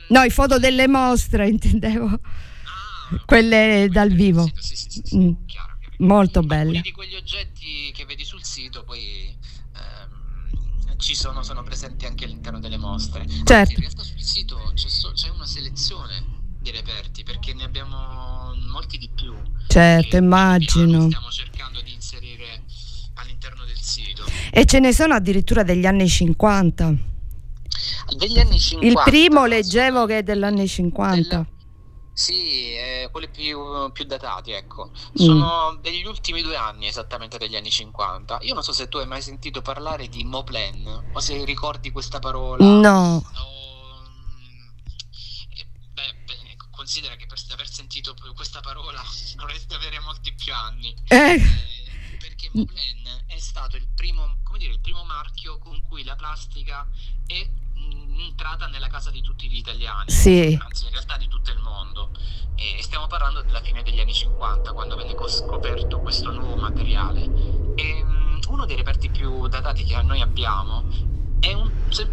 no, 0.08 0.22
i 0.22 0.30
foto 0.30 0.58
delle 0.58 0.88
mostre 0.88 1.48
intendevo, 1.50 2.18
quelle 3.26 3.88
dal 3.90 4.10
vivo. 4.12 4.48
sì, 4.58 4.76
sì, 4.76 4.90
sì, 4.90 5.00
sì, 5.04 5.16
Mm. 5.18 5.32
chiaro. 5.46 5.70
Molto 5.98 6.40
Alcuni 6.40 6.64
belle. 6.64 6.80
di 6.80 6.90
quegli 6.92 7.14
oggetti 7.14 7.92
che 7.94 8.04
vedi 8.04 8.24
sul 8.24 8.42
sito 8.42 8.82
poi 8.82 9.28
ehm, 9.76 10.96
ci 10.98 11.14
sono, 11.14 11.42
sono 11.42 11.62
presenti 11.62 12.06
anche 12.06 12.24
all'interno 12.24 12.58
delle 12.58 12.76
mostre. 12.76 13.20
Anzi, 13.22 13.42
Certo. 13.44 13.72
in 13.72 13.80
realtà 13.80 14.02
sul 14.02 14.20
sito 14.20 14.72
c'è, 14.74 14.88
so- 14.88 15.12
c'è 15.12 15.28
una 15.30 15.46
selezione 15.46 16.24
di 16.60 16.70
reperti 16.72 17.22
perché 17.22 17.54
ne 17.54 17.64
abbiamo 17.64 18.52
molti 18.70 18.98
di 18.98 19.08
più. 19.14 19.34
Certo, 19.68 20.16
immagino. 20.16 21.06
Stiamo 21.06 21.30
cercando 21.30 21.80
di 21.82 21.92
inserire 21.92 22.62
all'interno 23.14 23.64
del 23.64 23.78
sito. 23.80 24.24
E 24.50 24.64
ce 24.64 24.78
ne 24.80 24.92
sono 24.92 25.14
addirittura 25.14 25.62
degli 25.62 25.86
anni 25.86 26.08
50. 26.08 26.94
Degli 28.16 28.38
anni 28.38 28.58
50. 28.60 28.86
Il 28.86 29.00
primo 29.04 29.46
leggevo 29.46 30.06
che 30.06 30.18
è 30.18 30.22
degli 30.22 30.42
anni 30.44 30.66
50. 30.68 31.36
Del- 31.36 31.46
Sì, 32.14 32.74
eh, 32.74 33.08
quelli 33.10 33.28
più, 33.30 33.90
più 33.92 34.04
datati, 34.04 34.52
ecco. 34.52 34.90
Mm. 34.90 35.14
Sono 35.14 35.78
degli 35.80 36.04
ultimi 36.04 36.42
due 36.42 36.56
anni 36.56 36.86
esattamente 36.86 37.38
degli 37.38 37.56
anni 37.56 37.70
50. 37.70 38.38
Io 38.42 38.54
non 38.54 38.62
so 38.62 38.72
se 38.72 38.88
tu 38.88 38.98
hai 38.98 39.06
mai 39.06 39.22
sentito 39.22 39.62
parlare 39.62 40.08
di 40.08 40.22
Moplen 40.24 41.10
o 41.12 41.20
se 41.20 41.44
ricordi 41.44 41.90
questa 41.90 42.18
parola. 42.18 42.64
No, 42.64 43.16
O, 43.16 44.02
mm, 44.02 44.68
eh, 45.56 45.66
beh, 45.92 46.14
beh, 46.26 46.56
considera 46.70 47.16
che 47.16 47.26
per 47.26 47.38
aver 47.52 47.68
sentito 47.68 48.14
questa 48.34 48.60
parola 48.60 49.02
dovresti 49.36 49.74
avere 49.74 49.98
molti 50.00 50.34
più 50.34 50.52
anni. 50.52 50.94
Eh, 51.08 51.16
Eh, 51.16 52.16
perché 52.18 52.50
Moplen 52.52 53.24
è 53.26 53.38
stato 53.38 53.76
il 53.76 53.88
primo, 53.94 54.38
come 54.42 54.58
dire, 54.58 54.72
il 54.72 54.80
primo 54.80 55.02
marchio 55.04 55.58
con 55.58 55.80
cui 55.88 56.04
la 56.04 56.14
plastica 56.16 56.86
è 57.26 57.48
entrata 57.76 58.66
nella 58.66 58.88
casa 58.88 59.10
di 59.10 59.20
tutti 59.22 59.48
gli 59.48 59.56
italiani, 59.56 60.10
Sì. 60.10 60.58
anzi 60.62 60.84
in 60.86 60.90
realtà 60.92 61.16
di 61.16 61.28
tutto 61.28 61.50
il 61.50 61.58
mondo. 61.58 62.10
E 62.54 62.82
stiamo 62.82 63.06
parlando 63.06 63.42
della 63.42 63.60
fine 63.60 63.82
degli 63.82 63.98
anni 63.98 64.12
50, 64.14 64.72
quando 64.72 64.94
venne 64.96 65.14
scoperto 65.26 65.98
questo 66.00 66.30
nuovo 66.30 66.56
materiale. 66.56 67.22
E, 67.74 68.02
mm, 68.04 68.40
uno 68.48 68.66
dei 68.66 68.76
reperti 68.76 69.08
più 69.10 69.46
datati 69.48 69.84
che 69.84 70.00
noi 70.02 70.20
abbiamo 70.20 70.84
è 71.40 71.52
un, 71.54 71.70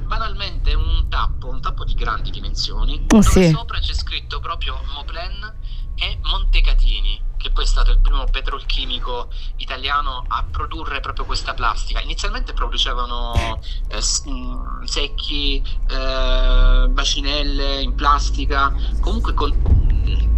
banalmente 0.08 0.74
un 0.74 1.08
tappo, 1.10 1.50
un 1.50 1.62
tappo 1.62 1.84
di 1.84 1.94
grandi 1.94 2.32
dimensioni, 2.32 2.96
Oh, 2.96 3.06
dove 3.20 3.24
sì. 3.24 3.50
sopra 3.50 3.80
c'è 3.80 3.94
scritto 3.94 4.39
proprio 4.39 4.82
Moplen 4.96 5.58
e 6.00 6.18
Montecatini. 6.24 7.27
che 7.39 7.51
poi 7.51 7.63
è 7.63 7.68
stato 7.68 7.91
il 7.91 8.00
primo 8.00 8.25
petrolchimico 8.25 9.29
italiano 9.58 10.25
a 10.27 10.44
produrre 10.44 11.00
proprio 11.00 11.24
questa 11.24 11.53
plastica. 11.53 12.01
Inizialmente 12.01 12.51
producevano 12.51 13.62
eh, 13.88 14.29
mm, 14.29 14.84
secchi, 14.84 15.63
eh, 15.89 16.88
bacinelle 16.89 17.82
in 17.82 17.96
plastica, 17.96 18.74
comunque 19.00 19.34
con... 19.34 19.51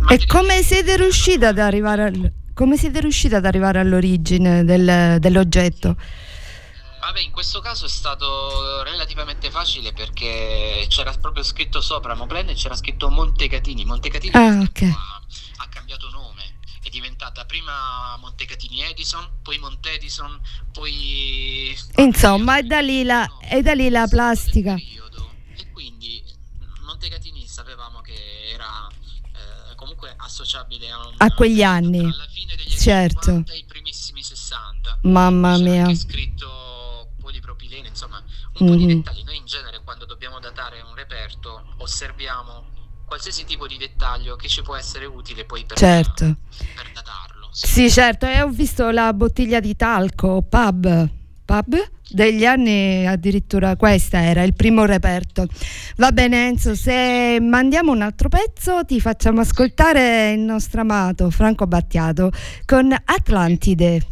E 0.09 0.25
come 0.27 0.61
siete 0.61 0.95
riusciti 0.95 1.43
ad 1.43 1.57
arrivare, 1.57 2.03
al, 2.03 2.31
come 2.53 2.77
siete 2.77 2.99
riusciti 2.99 3.33
ad 3.33 3.45
arrivare 3.45 3.79
all'origine 3.79 4.63
del, 4.63 5.17
dell'oggetto? 5.19 5.95
Vabbè, 7.01 7.19
in 7.19 7.31
questo 7.31 7.61
caso 7.61 7.85
è 7.85 7.89
stato 7.89 8.83
relativamente 8.83 9.49
facile 9.49 9.91
perché 9.91 10.85
c'era 10.87 11.11
proprio 11.19 11.43
scritto 11.43 11.81
sopra 11.81 12.13
Moplen 12.13 12.49
e 12.49 12.53
c'era 12.53 12.75
scritto 12.75 13.09
Montecatini. 13.09 13.85
Montecatini 13.85 14.33
ah, 14.35 14.61
okay. 14.61 14.93
Diventata 16.91 17.45
prima 17.45 18.15
Montecatini 18.19 18.83
Edison, 18.83 19.27
poi 19.41 19.57
Montedison, 19.57 20.39
poi... 20.71 21.75
Insomma, 21.95 22.57
è 22.57 22.63
da 22.63 22.81
lì 22.81 23.03
la, 23.03 23.27
è 23.39 23.61
da 23.61 23.73
lì 23.73 23.89
la 23.89 24.05
plastica. 24.07 24.75
E 24.75 25.71
quindi 25.71 26.23
Montecatini 26.85 27.47
sapevamo 27.47 28.01
che 28.01 28.13
era 28.53 28.87
eh, 28.91 29.75
comunque 29.75 30.13
associabile 30.17 30.91
a, 30.91 30.97
un, 31.07 31.13
a 31.17 31.33
quegli 31.33 31.63
anni. 31.63 31.99
Alla 32.03 32.27
fine 32.27 32.55
degli 32.55 32.67
anni 32.67 32.77
certo. 32.79 33.21
50 33.21 33.53
i 33.53 33.63
primissimi 33.65 34.21
60. 34.21 34.99
Mamma 35.03 35.55
C'era 35.57 35.69
mia. 35.69 35.81
anche 35.85 35.95
scritto 35.95 37.13
polipropilene, 37.19 37.87
insomma, 37.87 38.17
un 38.17 38.67
po' 38.67 38.75
di 38.75 38.85
Mhm. 38.85 38.87
dettagli. 39.01 39.23
Noi 39.23 39.37
in 39.37 39.45
genere 39.45 39.81
quando 39.83 40.05
dobbiamo 40.05 40.39
datare 40.39 40.81
un 40.81 40.93
reperto 40.95 41.73
osserviamo 41.77 42.79
qualsiasi 43.11 43.43
tipo 43.43 43.67
di 43.67 43.75
dettaglio 43.75 44.37
che 44.37 44.47
ci 44.47 44.61
può 44.61 44.77
essere 44.77 45.03
utile 45.05 45.43
poi 45.43 45.65
per, 45.65 45.75
Certo. 45.75 46.37
per 46.73 46.91
datarlo. 46.93 47.49
Sì, 47.51 47.91
certo, 47.91 48.25
e 48.25 48.41
ho 48.41 48.47
visto 48.47 48.89
la 48.89 49.11
bottiglia 49.11 49.59
di 49.59 49.75
talco, 49.75 50.41
pub, 50.41 51.09
pub 51.43 51.91
degli 52.09 52.45
anni 52.45 53.05
addirittura 53.05 53.75
questa 53.75 54.23
era 54.23 54.43
il 54.43 54.53
primo 54.53 54.85
reperto. 54.85 55.45
Va 55.97 56.13
bene 56.13 56.47
Enzo, 56.47 56.73
se 56.73 57.37
mandiamo 57.41 57.91
un 57.91 58.01
altro 58.01 58.29
pezzo 58.29 58.85
ti 58.85 59.01
facciamo 59.01 59.41
ascoltare 59.41 60.31
il 60.31 60.39
nostro 60.39 60.79
amato 60.79 61.29
Franco 61.31 61.67
Battiato 61.67 62.31
con 62.65 62.93
Atlantide. 62.93 64.05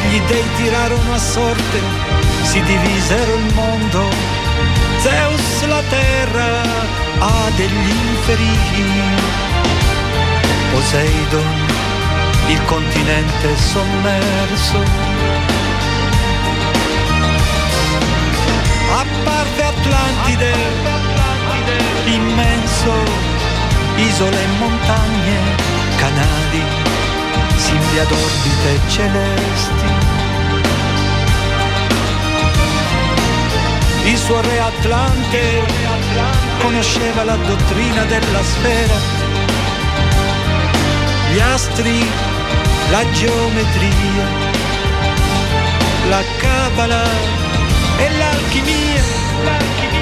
E 0.00 0.08
gli 0.08 0.20
dei 0.26 0.44
tirarono 0.56 1.12
a 1.12 1.18
sorte, 1.18 1.80
si 2.42 2.62
divisero 2.62 3.34
il 3.34 3.54
mondo. 3.54 4.08
Zeus 4.98 5.66
la 5.66 5.82
terra 5.88 6.62
ha 7.18 7.50
degli 7.56 7.90
inferi, 7.90 8.58
Poseidon 10.72 11.78
il 12.48 12.64
continente 12.64 13.56
sommerso. 13.56 14.82
A 18.92 19.04
parte 19.24 19.62
Atlantide, 19.62 20.52
immenso, 22.06 22.92
isole 23.96 24.42
e 24.42 24.46
montagne, 24.58 25.38
canali, 25.96 26.62
simili 27.60 27.98
ad 27.98 28.10
orbite 28.10 28.80
celesti. 28.88 29.88
Il 34.04 34.16
suo 34.16 34.40
re 34.40 34.58
Atlante 34.60 35.62
conosceva 36.60 37.22
la 37.24 37.36
dottrina 37.36 38.04
della 38.04 38.42
sfera, 38.42 38.98
gli 41.32 41.38
astri, 41.38 42.06
la 42.90 43.04
geometria, 43.12 44.26
la 46.08 46.22
cabala 46.38 47.04
e 47.98 48.16
l'alchimia. 48.16 49.02
l'alchimia. 49.44 49.99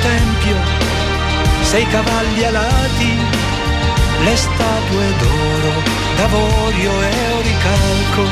Tempio, 0.00 0.56
sei 1.62 1.86
cavalli 1.86 2.44
alati, 2.44 3.16
le 4.24 4.36
statue 4.36 5.06
d'oro, 5.18 5.82
d'avorio 6.16 6.90
e 7.02 7.12
oricalco. 7.38 8.24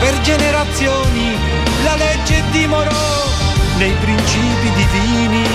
Per 0.00 0.20
generazioni 0.20 1.36
la 1.84 1.96
legge 1.96 2.42
dimorò 2.50 3.26
nei 3.78 3.92
principi 4.00 4.72
divini, 4.74 5.46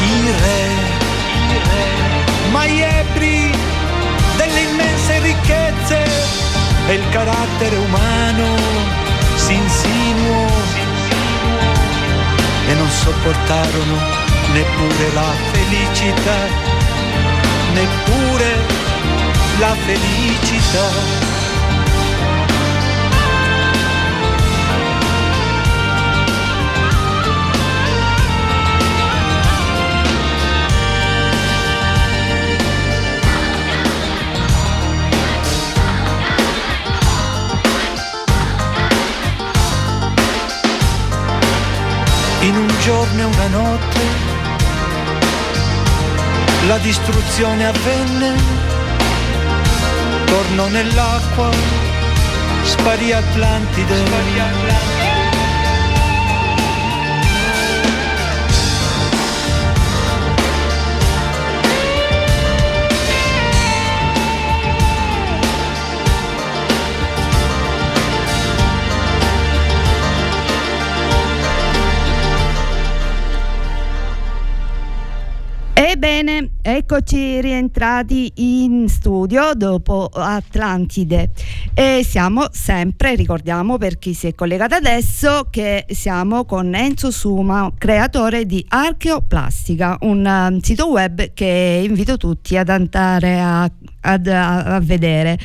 i 0.00 0.30
re, 0.40 0.64
i 1.48 1.58
re, 1.68 2.50
ma 2.50 2.66
gli 2.66 2.80
ebri 2.80 3.50
delle 4.36 4.60
immense 4.60 5.18
ricchezze 5.20 6.04
e 6.88 6.94
il 6.94 7.08
carattere 7.10 7.76
umano 7.76 8.56
si 9.36 9.54
insinuò 9.54 10.61
sopportarono 12.92 13.96
neppure 14.52 15.12
la 15.14 15.32
felicità, 15.52 16.38
neppure 17.72 18.50
la 19.58 19.74
felicità. 19.86 21.31
Giorno 42.84 43.20
e 43.20 43.24
una 43.24 43.46
notte 43.48 44.32
la 46.66 46.78
distruzione 46.78 47.66
avvenne, 47.66 48.34
tornò 50.26 50.68
nell'acqua, 50.68 51.50
sparì 52.62 53.12
Atlantide. 53.12 55.01
Bene, 76.24 76.50
eccoci 76.62 77.40
rientrati 77.40 78.30
in 78.36 78.88
studio 78.88 79.54
dopo 79.56 80.08
Atlantide 80.12 81.32
e 81.74 82.06
siamo 82.08 82.46
sempre, 82.52 83.16
ricordiamo 83.16 83.76
per 83.76 83.98
chi 83.98 84.14
si 84.14 84.28
è 84.28 84.34
collegato 84.36 84.76
adesso, 84.76 85.48
che 85.50 85.84
siamo 85.88 86.44
con 86.44 86.76
Enzo 86.76 87.10
Suma, 87.10 87.72
creatore 87.76 88.46
di 88.46 88.64
Archeoplastica, 88.68 89.96
un 90.02 90.24
um, 90.24 90.60
sito 90.60 90.90
web 90.90 91.32
che 91.34 91.84
invito 91.84 92.16
tutti 92.16 92.56
ad 92.56 92.68
andare 92.68 93.40
a, 93.40 93.68
ad, 94.02 94.26
a, 94.28 94.62
a 94.76 94.78
vedere. 94.78 95.36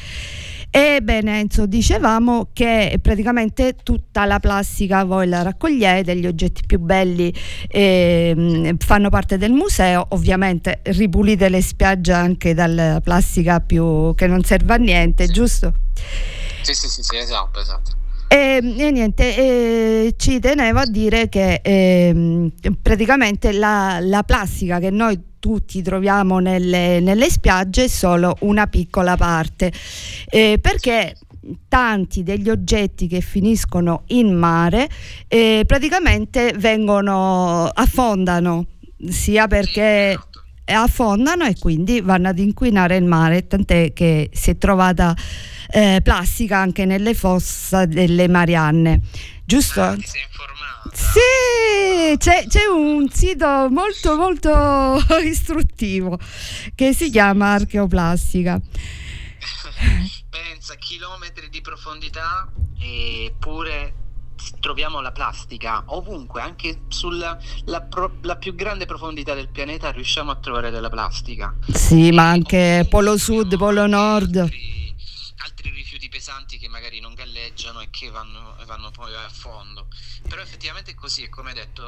Ebbene, 0.79 1.39
Enzo, 1.39 1.65
dicevamo 1.65 2.49
che 2.53 2.99
praticamente 3.01 3.77
tutta 3.81 4.25
la 4.25 4.39
plastica 4.39 5.05
voi 5.05 5.27
la 5.27 5.41
raccogliete, 5.41 6.15
gli 6.15 6.27
oggetti 6.27 6.61
più 6.67 6.77
belli 6.77 7.33
eh, 7.67 8.75
fanno 8.77 9.09
parte 9.09 9.39
del 9.39 9.53
museo, 9.53 10.05
ovviamente 10.09 10.81
ripulite 10.83 11.49
le 11.49 11.63
spiagge 11.63 12.13
anche 12.13 12.53
dalla 12.53 13.01
plastica 13.03 13.59
più 13.59 14.13
che 14.13 14.27
non 14.27 14.43
serve 14.43 14.75
a 14.75 14.77
niente, 14.77 15.25
sì. 15.25 15.33
giusto? 15.33 15.73
Sì, 16.61 16.75
sì, 16.75 16.87
sì, 16.87 17.01
sì, 17.01 17.17
esatto, 17.17 17.59
esatto. 17.59 17.91
E, 18.27 18.59
e 18.61 18.91
niente, 18.91 19.35
e 19.35 20.13
ci 20.15 20.39
tenevo 20.39 20.77
a 20.77 20.85
dire 20.85 21.27
che 21.27 21.59
eh, 21.63 22.51
praticamente 22.79 23.51
la, 23.51 23.97
la 23.99 24.21
plastica 24.21 24.77
che 24.77 24.91
noi 24.91 25.19
tutti 25.47 25.81
troviamo 25.81 26.39
nelle, 26.39 26.99
nelle 26.99 27.29
spiagge 27.29 27.85
è 27.85 27.87
solo 27.87 28.35
una 28.41 28.67
piccola 28.67 29.15
parte, 29.15 29.71
eh, 30.29 30.59
perché 30.59 31.15
tanti 31.69 32.21
degli 32.21 32.49
oggetti 32.49 33.07
che 33.07 33.21
finiscono 33.21 34.03
in 34.07 34.33
mare 34.33 34.89
eh, 35.29 35.63
praticamente 35.65 36.53
vengono 36.57 37.63
affondano 37.63 38.65
sia 39.07 39.47
perché 39.47 40.19
affondano 40.73 41.45
e 41.45 41.55
quindi 41.57 42.01
vanno 42.01 42.29
ad 42.29 42.39
inquinare 42.39 42.97
il 42.97 43.05
mare 43.05 43.47
tant'è 43.47 43.93
che 43.93 44.29
si 44.33 44.51
è 44.51 44.57
trovata 44.57 45.15
eh, 45.69 45.99
plastica 46.03 46.57
anche 46.57 46.85
nelle 46.85 47.13
fosse 47.13 47.87
delle 47.87 48.27
Marianne 48.27 49.01
giusto? 49.47 49.81
Ah, 49.81 49.95
ti 49.95 50.05
sei 50.05 50.23
informata? 50.23 50.65
Sì, 50.93 52.17
c'è, 52.17 52.45
c'è, 52.47 52.65
un 52.65 53.09
sito 53.09 53.67
molto 53.69 54.15
molto 54.15 54.97
istruttivo 55.23 56.19
che 56.75 56.93
si 56.93 57.09
chiama 57.09 57.53
Archeoplastica. 57.53 58.59
Pensa, 60.29 60.75
chilometri 60.75 61.49
di 61.49 61.61
profondità 61.61 62.51
eppure 62.79 63.93
troviamo 64.59 65.01
la 65.01 65.11
plastica 65.11 65.83
ovunque, 65.87 66.41
anche 66.41 66.81
sulla 66.87 67.37
la 67.65 67.81
pro, 67.81 68.11
la 68.21 68.35
più 68.35 68.55
grande 68.55 68.85
profondità 68.85 69.33
del 69.33 69.49
pianeta 69.49 69.91
riusciamo 69.91 70.31
a 70.31 70.35
trovare 70.35 70.71
della 70.71 70.89
plastica. 70.89 71.53
Sì, 71.71 72.11
ma 72.11 72.29
anche 72.29 72.85
Polo 72.89 73.17
Sud, 73.17 73.57
Polo 73.57 73.87
Nord. 73.87 74.49
Altri, 75.39 75.69
rifiuti 75.69 76.09
pesanti 76.09 76.57
che 76.57 76.67
magari 76.67 76.99
non 76.99 77.13
galleggiano 77.13 77.81
e 77.81 77.89
che 77.91 78.09
vanno, 78.09 78.55
vanno 78.65 78.89
poi 78.91 79.13
a 79.13 79.29
fondo. 79.29 79.87
Però 80.27 80.41
effettivamente 80.41 80.91
è 80.91 80.95
così, 80.95 81.23
è 81.23 81.29
come 81.29 81.53
detto, 81.53 81.83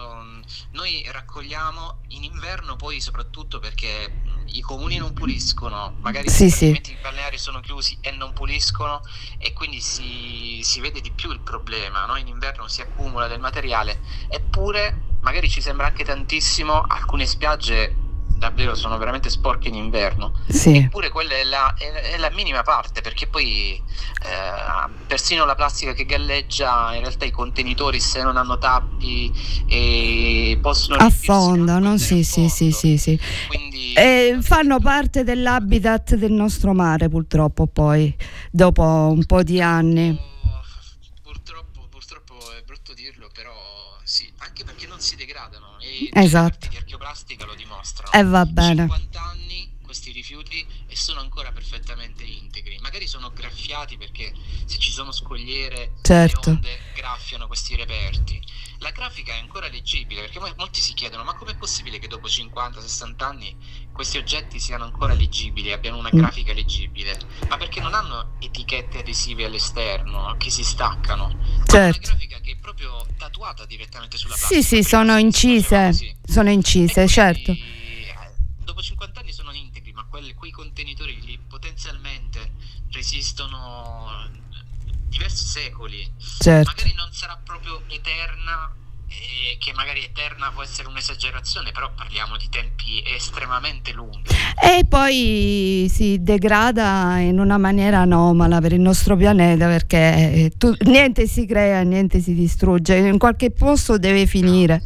noi 0.71 1.03
raccogliamo 1.09 2.01
in 2.09 2.23
inverno 2.23 2.75
poi 2.75 3.01
soprattutto 3.01 3.59
perché 3.59 4.37
i 4.51 4.61
comuni 4.61 4.97
non 4.97 5.13
puliscono, 5.13 5.95
magari 5.99 6.29
sì, 6.29 6.45
i 6.45 6.49
sì. 6.49 6.97
balneari 7.01 7.37
sono 7.37 7.59
chiusi 7.59 7.97
e 8.01 8.11
non 8.11 8.33
puliscono 8.33 9.01
e 9.37 9.53
quindi 9.53 9.81
si, 9.81 10.61
si 10.63 10.79
vede 10.79 11.01
di 11.01 11.11
più 11.11 11.31
il 11.31 11.39
problema, 11.39 12.05
no? 12.05 12.15
in 12.17 12.27
inverno 12.27 12.67
si 12.67 12.81
accumula 12.81 13.27
del 13.27 13.39
materiale, 13.39 13.99
eppure 14.29 15.17
magari 15.21 15.49
ci 15.49 15.61
sembra 15.61 15.87
anche 15.87 16.03
tantissimo, 16.03 16.81
alcune 16.81 17.25
spiagge 17.25 18.07
davvero 18.39 18.73
sono 18.73 18.97
veramente 18.97 19.29
sporche 19.29 19.67
in 19.67 19.75
inverno. 19.75 20.33
Sì. 20.47 20.77
Eppure 20.77 21.09
quella 21.09 21.33
è 21.33 21.43
la, 21.43 21.75
è, 21.77 22.13
è 22.13 22.17
la, 22.17 22.31
minima 22.31 22.63
parte, 22.63 23.01
perché 23.01 23.27
poi 23.27 23.73
eh, 23.75 24.89
persino 25.05 25.45
la 25.45 25.55
plastica 25.55 25.93
che 25.93 26.05
galleggia, 26.05 26.95
in 26.95 27.01
realtà 27.01 27.25
i 27.25 27.31
contenitori 27.31 27.99
se 27.99 28.23
non 28.23 28.37
hanno 28.37 28.57
tappi 28.57 29.31
e 29.67 30.57
possono 30.61 30.95
affondano, 30.95 31.97
sì, 31.97 32.23
sì, 32.23 32.49
sì, 32.49 32.71
sì, 32.71 32.97
sì. 32.97 33.19
Quindi 33.47 33.93
eh, 33.93 34.37
fanno 34.41 34.79
parte 34.79 35.23
dell'habitat 35.23 36.15
del 36.15 36.31
nostro 36.31 36.73
mare 36.73 37.09
purtroppo 37.09 37.67
poi, 37.67 38.15
dopo 38.49 38.83
un 38.83 39.25
po' 39.25 39.43
di 39.43 39.61
anni. 39.61 40.17
Purtroppo, 41.21 41.87
purtroppo 41.89 42.35
è 42.57 42.63
brutto 42.63 42.93
dirlo, 42.93 43.29
però 43.33 43.51
sì, 44.09 44.31
anche 44.37 44.63
perché 44.63 44.87
non 44.87 44.99
si 44.99 45.15
degradano. 45.15 45.77
E 45.79 46.09
esatto. 46.13 46.67
di 46.67 46.77
archeoplastica 46.77 47.45
lo 47.45 47.53
dimostrano. 47.53 47.68
E 48.11 48.19
eh, 48.19 48.23
va 48.23 48.45
bene. 48.45 48.87
50 48.87 49.21
anni 49.21 49.77
questi 49.89 50.11
rifiuti 50.11 50.63
e 50.85 50.95
sono 50.95 51.19
ancora 51.19 51.51
perfettamente 51.51 52.23
integri. 52.23 52.77
Magari 52.77 53.07
sono 53.07 53.31
graffiati 53.31 53.97
perché 53.97 54.31
se 54.65 54.77
ci 54.77 54.91
sono 54.91 55.11
scogliere 55.11 55.93
certo. 56.03 56.51
le 56.51 56.55
onde 56.55 56.79
graffiano 56.93 57.47
questi 57.47 57.75
reperti. 57.75 58.39
La 58.81 58.91
grafica 58.91 59.33
è 59.33 59.39
ancora 59.39 59.67
leggibile 59.67 60.21
perché 60.21 60.39
molti 60.57 60.79
si 60.79 60.93
chiedono 60.93 61.23
ma 61.23 61.33
com'è 61.33 61.55
possibile 61.57 61.97
che 61.97 62.07
dopo 62.07 62.27
50-60 62.27 63.23
anni 63.23 63.57
questi 63.91 64.17
oggetti 64.17 64.59
siano 64.59 64.83
ancora 64.83 65.13
leggibili, 65.13 65.71
abbiano 65.71 65.97
una 65.97 66.11
grafica 66.11 66.53
leggibile? 66.53 67.19
Ma 67.49 67.57
perché 67.57 67.81
non 67.81 67.95
hanno 67.95 68.35
etichette 68.69 68.99
adesive 68.99 69.45
all'esterno 69.45 70.35
che 70.37 70.51
si 70.51 70.63
staccano? 70.63 71.35
Certo. 71.65 71.75
Hanno 71.75 71.87
una 71.87 71.97
grafica 71.97 72.39
che 72.39 72.51
è 72.51 72.55
proprio 72.57 73.05
tatuata 73.17 73.65
direttamente 73.65 74.17
sulla 74.17 74.35
plastica. 74.35 74.61
Sì, 74.61 74.67
sì, 74.67 74.83
sono 74.83 75.17
incise, 75.17 76.17
sono 76.23 76.51
incise, 76.51 77.07
certo. 77.07 77.51
Eh, 77.51 78.15
dopo 78.59 78.81
50 78.81 79.19
anni 79.19 79.33
sono 79.33 79.51
integri, 79.51 79.91
ma 79.91 80.05
quelli, 80.05 80.33
quei 80.33 80.51
contenitori 80.51 81.19
lì 81.21 81.39
potenzialmente 81.39 82.51
resistono 82.91 84.29
diversi 85.07 85.45
secoli. 85.45 86.07
Certo. 86.39 86.69
Magari 86.69 86.93
non 86.93 87.11
sarà 87.11 87.39
proprio 87.43 87.81
eterna, 87.87 88.71
che 89.59 89.73
magari 89.73 90.03
eterna 90.03 90.51
può 90.53 90.63
essere 90.63 90.87
un'esagerazione, 90.87 91.71
però 91.71 91.91
parliamo 91.95 92.37
di 92.37 92.47
tempi 92.49 93.03
estremamente 93.15 93.91
lunghi. 93.93 94.29
E 94.61 94.85
poi 94.87 95.89
si 95.89 96.21
degrada 96.21 97.17
in 97.19 97.39
una 97.39 97.57
maniera 97.57 97.99
anomala 97.99 98.59
per 98.59 98.73
il 98.73 98.81
nostro 98.81 99.15
pianeta 99.15 99.67
perché 99.67 99.97
eh, 99.97 100.51
tu, 100.57 100.73
niente 100.85 101.27
si 101.27 101.45
crea, 101.45 101.81
niente 101.81 102.19
si 102.19 102.33
distrugge, 102.33 102.95
in 102.95 103.17
qualche 103.17 103.51
posto 103.51 103.97
deve 103.97 104.25
finire. 104.25 104.81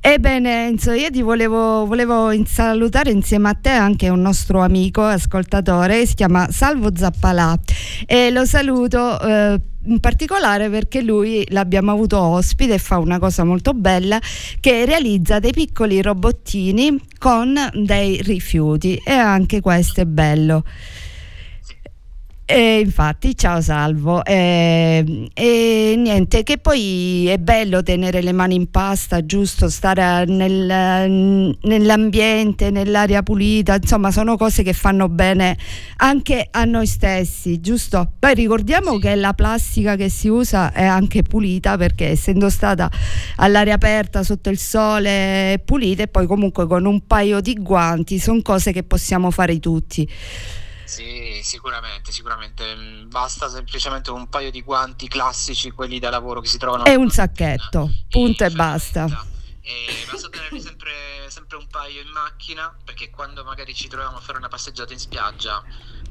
Ebbene 0.00 0.66
Enzo, 0.66 0.92
io 0.92 1.10
ti 1.10 1.22
volevo, 1.22 1.84
volevo 1.84 2.32
salutare 2.46 3.10
insieme 3.10 3.48
a 3.48 3.54
te 3.54 3.70
anche 3.70 4.08
un 4.08 4.20
nostro 4.20 4.62
amico 4.62 5.02
ascoltatore, 5.02 6.06
si 6.06 6.14
chiama 6.14 6.50
Salvo 6.50 6.90
Zappalà 6.94 7.58
e 8.06 8.30
lo 8.30 8.46
saluto 8.46 9.20
eh, 9.20 9.60
in 9.88 10.00
particolare 10.00 10.68
perché 10.70 11.02
lui 11.02 11.44
l'abbiamo 11.50 11.90
avuto 11.90 12.18
ospite 12.18 12.74
e 12.74 12.78
fa 12.78 12.98
una 12.98 13.18
cosa 13.18 13.44
molto 13.44 13.72
bella 13.74 14.20
che 14.60 14.84
realizza 14.84 15.38
dei 15.38 15.52
piccoli 15.52 16.00
robottini 16.00 17.00
con 17.18 17.54
dei 17.74 18.22
rifiuti 18.22 19.00
e 19.04 19.12
anche 19.12 19.60
questo 19.60 20.00
è 20.00 20.04
bello. 20.04 20.64
E 22.50 22.80
infatti, 22.80 23.36
ciao 23.36 23.60
Salvo. 23.60 24.24
E, 24.24 25.28
e, 25.34 25.94
niente, 25.98 26.42
che 26.44 26.56
poi 26.56 27.26
è 27.26 27.36
bello 27.36 27.82
tenere 27.82 28.22
le 28.22 28.32
mani 28.32 28.54
in 28.54 28.70
pasta, 28.70 29.22
giusto? 29.26 29.68
Stare 29.68 30.24
nel, 30.24 31.54
nell'ambiente, 31.60 32.70
nell'aria 32.70 33.22
pulita, 33.22 33.74
insomma, 33.74 34.10
sono 34.10 34.38
cose 34.38 34.62
che 34.62 34.72
fanno 34.72 35.10
bene 35.10 35.58
anche 35.96 36.48
a 36.50 36.64
noi 36.64 36.86
stessi, 36.86 37.60
giusto? 37.60 38.12
Poi 38.18 38.32
ricordiamo 38.32 38.96
che 38.96 39.14
la 39.14 39.34
plastica 39.34 39.96
che 39.96 40.08
si 40.08 40.28
usa 40.28 40.72
è 40.72 40.84
anche 40.84 41.20
pulita 41.20 41.76
perché 41.76 42.06
essendo 42.06 42.48
stata 42.48 42.90
all'aria 43.36 43.74
aperta 43.74 44.22
sotto 44.22 44.48
il 44.48 44.58
sole 44.58 45.52
è 45.52 45.60
pulita 45.62 46.04
e 46.04 46.08
poi 46.08 46.26
comunque 46.26 46.66
con 46.66 46.86
un 46.86 47.06
paio 47.06 47.42
di 47.42 47.52
guanti 47.52 48.18
sono 48.18 48.40
cose 48.40 48.72
che 48.72 48.84
possiamo 48.84 49.30
fare 49.30 49.60
tutti. 49.60 50.08
Sì, 50.88 51.40
sicuramente, 51.42 52.12
sicuramente. 52.12 52.74
Basta 53.08 53.46
semplicemente 53.50 54.10
un 54.10 54.26
paio 54.30 54.50
di 54.50 54.62
guanti 54.62 55.06
classici, 55.06 55.70
quelli 55.70 55.98
da 55.98 56.08
lavoro 56.08 56.40
che 56.40 56.48
si 56.48 56.56
trovano. 56.56 56.86
E 56.86 56.96
un 56.96 57.10
sacchetto, 57.10 57.90
punto 58.08 58.44
e 58.44 58.50
basta. 58.50 59.04
E 59.60 60.06
basta 60.10 60.30
tenerli 60.30 60.58
sempre, 60.62 60.90
sempre, 61.28 61.58
un 61.58 61.66
paio 61.66 62.00
in 62.00 62.08
macchina, 62.08 62.74
perché 62.82 63.10
quando 63.10 63.44
magari 63.44 63.74
ci 63.74 63.86
troviamo 63.86 64.16
a 64.16 64.20
fare 64.20 64.38
una 64.38 64.48
passeggiata 64.48 64.94
in 64.94 64.98
spiaggia, 64.98 65.62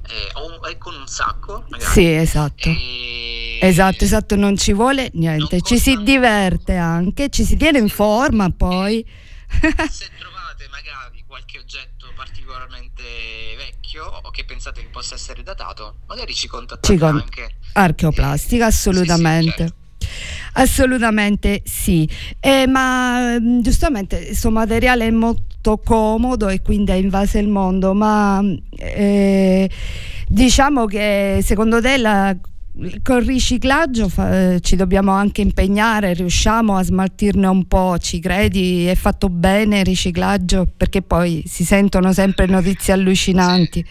eh, 0.10 0.30
o, 0.34 0.60
o 0.62 0.78
con 0.78 0.94
un 0.94 1.08
sacco, 1.08 1.66
magari. 1.70 1.92
Sì, 1.92 2.14
esatto. 2.14 2.70
E... 2.70 3.58
Esatto, 3.60 4.04
esatto, 4.04 4.36
non 4.36 4.58
ci 4.58 4.74
vuole 4.74 5.10
niente, 5.14 5.56
Non 5.56 5.66
ci 5.66 5.80
si 5.80 6.04
diverte 6.04 6.76
anche, 6.76 7.30
ci 7.30 7.44
si 7.44 7.58
tiene 7.58 7.80
in 7.80 7.90
forma 7.90 8.52
poi. 8.52 9.04
Se 9.90 10.08
trovate 10.20 10.68
magari 10.70 11.24
qualche 11.26 11.58
oggetto 11.58 11.97
particolarmente 12.18 13.04
vecchio 13.56 14.04
o 14.06 14.30
che 14.32 14.44
pensate 14.44 14.82
che 14.82 14.88
possa 14.92 15.16
essere 15.16 15.44
datato, 15.44 15.98
magari 16.08 16.34
ci 16.34 16.48
contattate 16.48 16.92
Ci 16.94 17.00
con- 17.00 17.16
anche. 17.16 17.56
Archeoplastica, 17.74 18.66
Eh, 18.66 18.68
assolutamente. 18.68 19.52
sì, 19.52 19.64
sì, 19.64 19.68
certo. 19.68 19.86
Assolutamente 20.54 21.62
sì, 21.66 22.10
Eh, 22.40 22.66
ma 22.68 23.38
mm, 23.40 23.62
giustamente 23.62 24.26
questo 24.26 24.50
materiale 24.52 25.06
è 25.08 25.12
mo- 25.12 25.36
molto 25.68 25.78
comodo 25.84 26.48
e 26.48 26.62
quindi 26.62 26.92
ha 26.92 26.96
invaso 26.96 27.38
il 27.40 27.48
mondo, 27.50 27.94
ma 27.94 28.42
eh, 28.78 29.70
diciamo 30.28 30.86
che 30.86 31.40
secondo 31.44 31.82
te 31.82 31.98
la, 31.98 32.34
col 33.02 33.24
riciclaggio 33.24 34.08
fa, 34.08 34.54
eh, 34.54 34.60
ci 34.62 34.76
dobbiamo 34.76 35.12
anche 35.12 35.42
impegnare, 35.42 36.14
riusciamo 36.14 36.78
a 36.78 36.84
smaltirne 36.84 37.48
un 37.48 37.66
po', 37.68 37.98
ci 37.98 38.20
credi? 38.20 38.86
È 38.86 38.96
fatto 38.96 39.30
bene 39.30 39.80
il 39.80 39.86
riciclaggio? 39.86 40.68
Perché 40.78 41.02
poi 41.02 41.44
si 41.48 41.64
sentono 41.66 42.14
sempre 42.14 42.46
notizie 42.46 42.94
allucinanti. 42.94 43.86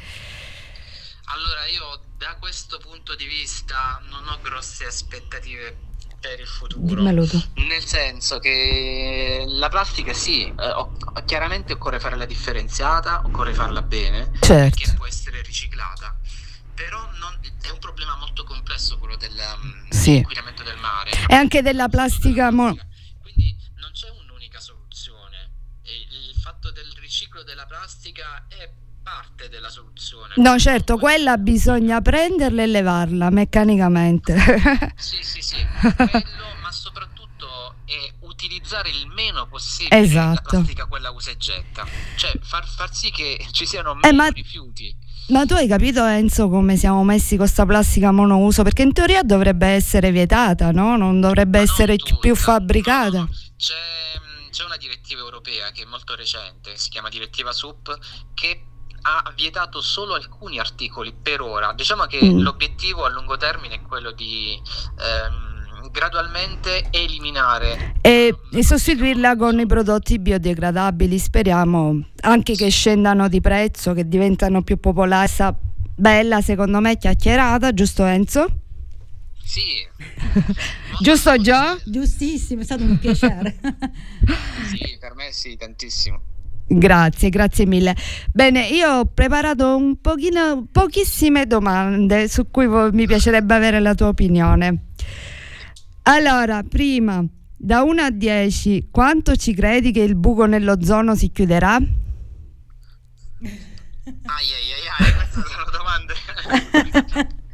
Allora 1.25 1.67
io 1.67 2.01
da 2.17 2.37
questo 2.39 2.79
punto 2.79 3.15
di 3.17 3.27
vista 3.27 4.01
non 4.11 4.23
ho 4.29 4.39
grosse 4.41 4.85
aspettative 4.87 5.77
per 6.21 6.41
il 6.41 6.47
futuro. 6.47 7.03
Nel 7.03 7.85
senso 7.85 8.39
che 8.39 9.45
la 9.47 9.69
plastica 9.69 10.13
sì, 10.13 10.45
eh, 10.45 11.25
chiaramente 11.25 11.73
occorre 11.75 12.01
fare 12.01 12.17
la 12.17 12.25
differenziata, 12.25 13.23
occorre 13.25 13.53
farla 13.53 13.83
bene, 13.83 14.31
Certo. 14.41 14.77
perché 14.77 14.93
può 14.95 15.07
essere 15.07 15.43
riciclata. 15.43 16.17
Però 16.77 17.01
non- 17.19 17.39
è 17.63 17.71
un 17.71 17.79
problema 17.79 18.17
molto 18.17 18.45
complesso 18.45 18.99
quello 18.99 19.17
del, 19.17 19.33
um, 19.33 19.89
Sì. 19.91 20.11
dell'inquinamento 20.11 20.63
del 20.63 20.77
mare. 20.79 21.11
E 21.27 21.35
anche 21.35 21.63
della 21.63 21.89
plastica... 21.89 22.51
mo- 22.53 22.77
Quindi 23.23 23.57
non 23.77 23.91
c'è 23.93 24.09
un'unica 24.11 24.61
soluzione. 24.61 25.51
E 25.83 25.93
il 26.31 26.35
fatto 26.41 26.71
del 26.73 26.93
riciclo 27.01 27.43
della 27.45 27.65
plastica 27.67 28.47
è 28.49 28.71
parte 29.03 29.49
della 29.49 29.71
soluzione. 29.71 30.35
No, 30.37 30.59
certo, 30.59 30.99
quella 30.99 31.37
bisogna 31.39 32.01
prenderla 32.03 32.63
e 32.63 32.67
levarla 32.67 33.31
meccanicamente. 33.31 34.35
Sì, 34.97 35.23
sì, 35.23 35.41
sì, 35.41 35.57
quello, 35.81 36.55
ma 36.61 36.73
soprattutto 36.73 37.77
è 37.85 38.13
utilizzare 38.21 38.89
il 38.91 39.07
meno 39.09 39.47
possibile 39.47 40.01
Esatto. 40.01 40.35
la 40.35 40.41
plastica 40.59 40.87
quella 40.87 41.11
usa 41.11 41.31
e 41.31 41.37
getta. 41.37 41.87
Cioè 42.17 42.33
far, 42.43 42.67
far 42.67 42.93
sì 42.95 43.11
che 43.13 43.47
ci 43.53 43.65
siano 43.67 43.93
Eh, 43.93 43.99
meno 44.11 44.17
ma- 44.17 44.29
rifiuti. 44.29 44.95
Ma 45.29 45.45
tu 45.45 45.55
hai 45.55 45.67
capito 45.67 46.05
Enzo 46.05 46.49
come 46.49 46.77
siamo 46.77 47.03
messi 47.03 47.37
con 47.37 47.49
sta 47.49 47.67
plastica 47.67 48.13
monouso? 48.13 48.63
Perché 48.63 48.83
in 48.83 48.93
teoria 48.93 49.23
dovrebbe 49.23 49.67
essere 49.67 50.13
vietata, 50.13 50.71
no? 50.71 50.97
Non 50.97 51.21
dovrebbe 51.21 51.59
essere 51.59 51.97
tutta, 51.97 52.17
più 52.21 52.37
fabbricata. 52.37 53.19
no. 53.19 53.29
C'è, 53.57 53.75
mh, 53.75 54.51
c'è 54.51 54.65
una 54.65 54.77
direttiva 54.77 55.21
europea 55.23 55.73
che 55.73 55.83
è 55.83 55.87
molto 55.87 56.15
recente, 56.15 56.77
si 56.77 56.91
chiama 56.91 57.09
direttiva 57.09 57.51
SUP, 57.53 57.99
che 58.35 58.67
ha 59.03 59.33
vietato 59.35 59.81
solo 59.81 60.15
alcuni 60.15 60.59
articoli 60.61 61.13
per 61.13 61.41
ora. 61.41 61.73
Diciamo 61.73 62.07
che 62.07 62.23
Mm. 62.23 62.41
l'obiettivo 62.41 63.05
a 63.05 63.09
lungo 63.09 63.37
termine 63.37 63.77
è 63.77 63.83
quello 63.83 64.13
di 64.13 64.61
ehm, 64.99 65.46
gradualmente 65.91 66.87
eliminare 66.91 67.95
E, 68.01 68.35
e 68.53 68.65
sostituirla 68.65 69.37
con 69.37 69.59
i 69.59 69.67
prodotti 69.67 70.19
biodegradabili, 70.19 71.19
speriamo 71.19 72.05
anche 72.23 72.55
che 72.55 72.69
scendano 72.69 73.29
di 73.29 73.41
prezzo, 73.41 73.93
che 73.93 74.07
diventano 74.07 74.63
più 74.63 74.79
popolari. 74.79 75.29
Sta 75.29 75.57
bella, 75.95 76.41
secondo 76.41 76.81
me, 76.81 76.97
chiacchierata, 76.97 77.73
giusto 77.73 78.05
Enzo? 78.05 78.47
Sì. 79.43 79.87
Giusto 81.01 81.37
Gio? 81.39 81.81
Giustissimo, 81.85 82.63
è 82.63 82.65
stato 82.65 82.83
un 82.83 82.99
piacere. 82.99 83.57
Sì, 84.67 84.97
per 84.99 85.15
me 85.15 85.29
sì, 85.31 85.57
tantissimo. 85.57 86.21
Grazie, 86.69 87.29
grazie 87.31 87.65
mille. 87.65 87.95
Bene, 88.33 88.67
io 88.67 88.91
ho 88.91 89.05
preparato 89.05 89.77
un 89.77 90.01
pochino, 90.01 90.67
pochissime 90.73 91.47
domande 91.47 92.29
su 92.29 92.51
cui 92.51 92.67
mi 92.67 93.07
piacerebbe 93.07 93.55
avere 93.55 93.79
la 93.79 93.95
tua 93.95 94.09
opinione. 94.09 94.87
Allora, 96.09 96.63
prima, 96.63 97.25
da 97.57 97.83
1 97.83 98.01
a 98.03 98.11
10, 98.13 98.91
quanto 98.93 99.35
ci 99.35 99.53
credi 99.55 99.91
che 99.91 100.03
il 100.03 100.15
buco 100.15 100.45
nell'ozono 100.47 101.17
si 101.17 101.33
chiuderà? 101.33 101.75
Ai 101.75 101.83
ai 103.43 104.71
ai 104.73 104.87
ai, 104.99 105.13
queste 105.15 105.43
sono 105.51 105.65
domande. 105.73 106.15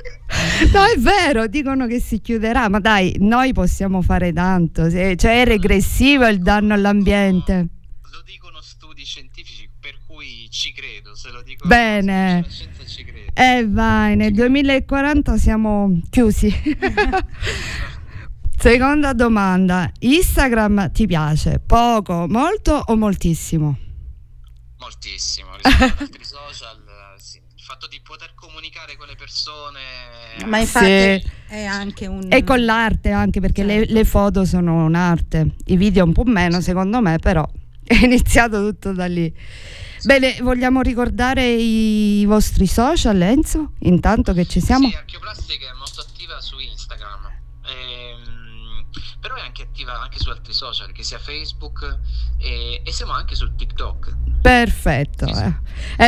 No, 0.72 0.84
è 0.84 0.98
vero, 0.98 1.46
dicono 1.46 1.86
che 1.86 2.00
si 2.00 2.20
chiuderà, 2.20 2.68
ma 2.70 2.80
dai, 2.80 3.14
noi 3.18 3.52
possiamo 3.52 4.00
fare 4.00 4.32
tanto, 4.32 4.90
cioè 4.90 5.14
è 5.14 5.44
regressivo 5.44 6.26
il 6.26 6.40
danno 6.40 6.72
all'ambiente. 6.72 7.68
Lo 8.10 8.22
dicono 8.24 8.60
studi 8.62 9.04
scientifici, 9.04 9.68
per 9.78 9.98
cui 10.06 10.48
ci 10.50 10.72
credo, 10.72 11.14
se 11.14 11.30
lo 11.30 11.42
dico 11.42 11.68
Bene. 11.68 12.46
credo. 12.46 13.30
Eh 13.34 13.66
vai, 13.68 14.16
nel 14.16 14.32
2040 14.32 15.36
siamo 15.36 16.00
chiusi. 16.08 16.50
Seconda 18.62 19.12
domanda, 19.12 19.90
Instagram 19.98 20.92
ti 20.92 21.05
piace? 21.09 21.59
Poco, 21.59 22.29
molto 22.29 22.81
o 22.87 22.94
moltissimo? 22.94 23.77
Moltissimo, 24.79 25.48
rispetto 25.57 25.83
ad 25.92 26.01
altri 26.01 26.25
social, 26.25 26.77
eh, 26.77 27.20
sì. 27.20 27.38
il 27.38 27.61
fatto 27.61 27.88
di 27.88 28.01
poter 28.05 28.35
comunicare 28.37 28.96
con 28.96 29.09
le 29.09 29.16
persone 29.16 29.81
Ma 30.46 30.59
infatti 30.59 30.87
Sì. 30.87 31.31
è 31.48 31.64
anche 31.64 32.07
un... 32.07 32.29
E 32.29 32.44
con 32.44 32.64
l'arte 32.64 33.11
anche 33.11 33.40
perché 33.40 33.64
le, 33.64 33.79
Certo. 33.79 33.92
le 33.94 34.05
foto 34.05 34.44
sono 34.44 34.85
un'arte, 34.85 35.57
i 35.64 35.77
video 35.77 36.05
un 36.05 36.12
po' 36.12 36.22
meno 36.22 36.61
secondo 36.61 37.01
me, 37.01 37.18
però 37.18 37.44
è 37.83 37.94
iniziato 38.05 38.64
tutto 38.64 38.92
da 38.92 39.07
lì. 39.07 39.35
Bene, 40.05 40.37
vogliamo 40.40 40.83
ricordare 40.83 41.48
i 41.48 42.25
vostri 42.27 42.68
social, 42.68 43.20
Enzo? 43.22 43.72
Intanto 43.81 44.33
che 44.33 44.46
ci 44.46 44.61
siamo? 44.61 44.88
Sì, 44.88 44.94
Archeoplastica 44.94 45.66
è 45.66 45.77
molto 45.77 46.01
attiva 46.01 46.40
su 46.40 46.59
Instagram, 46.59 46.71
però 49.22 49.37
è 49.37 49.40
anche 49.40 49.62
attiva 49.62 49.92
anche 50.02 50.18
su 50.18 50.28
altri 50.30 50.52
social, 50.52 50.90
che 50.90 51.04
sia 51.04 51.18
Facebook 51.20 51.98
e, 52.38 52.82
e 52.85 52.92
siamo 52.92 53.12
anche 53.12 53.37
su 53.37 53.54
TikTok. 53.54 54.16
Perfetto. 54.42 55.26
Eh, 55.26 55.54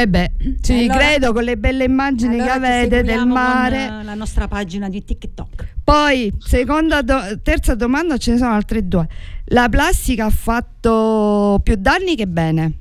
Eh 0.00 0.08
beh, 0.08 0.32
ci 0.60 0.72
Allora- 0.72 0.98
credo 0.98 1.32
con 1.32 1.44
le 1.44 1.56
belle 1.56 1.84
immagini 1.84 2.34
Allora 2.40 2.58
che 2.58 2.66
avete 2.66 3.02
del 3.04 3.24
mare. 3.24 3.86
con, 3.86 3.98
eh, 4.00 4.02
la 4.02 4.14
nostra 4.14 4.48
pagina 4.48 4.88
di 4.88 5.04
TikTok. 5.04 5.74
Poi, 5.84 6.34
seconda 6.40 7.02
do- 7.02 7.40
terza 7.40 7.76
domanda, 7.76 8.16
ce 8.18 8.32
ne 8.32 8.38
sono 8.38 8.52
altre 8.54 8.86
due. 8.88 9.06
La 9.48 9.68
plastica 9.68 10.24
ha 10.24 10.30
fatto 10.30 11.60
più 11.62 11.76
danni 11.76 12.16
che 12.16 12.26
bene? 12.26 12.72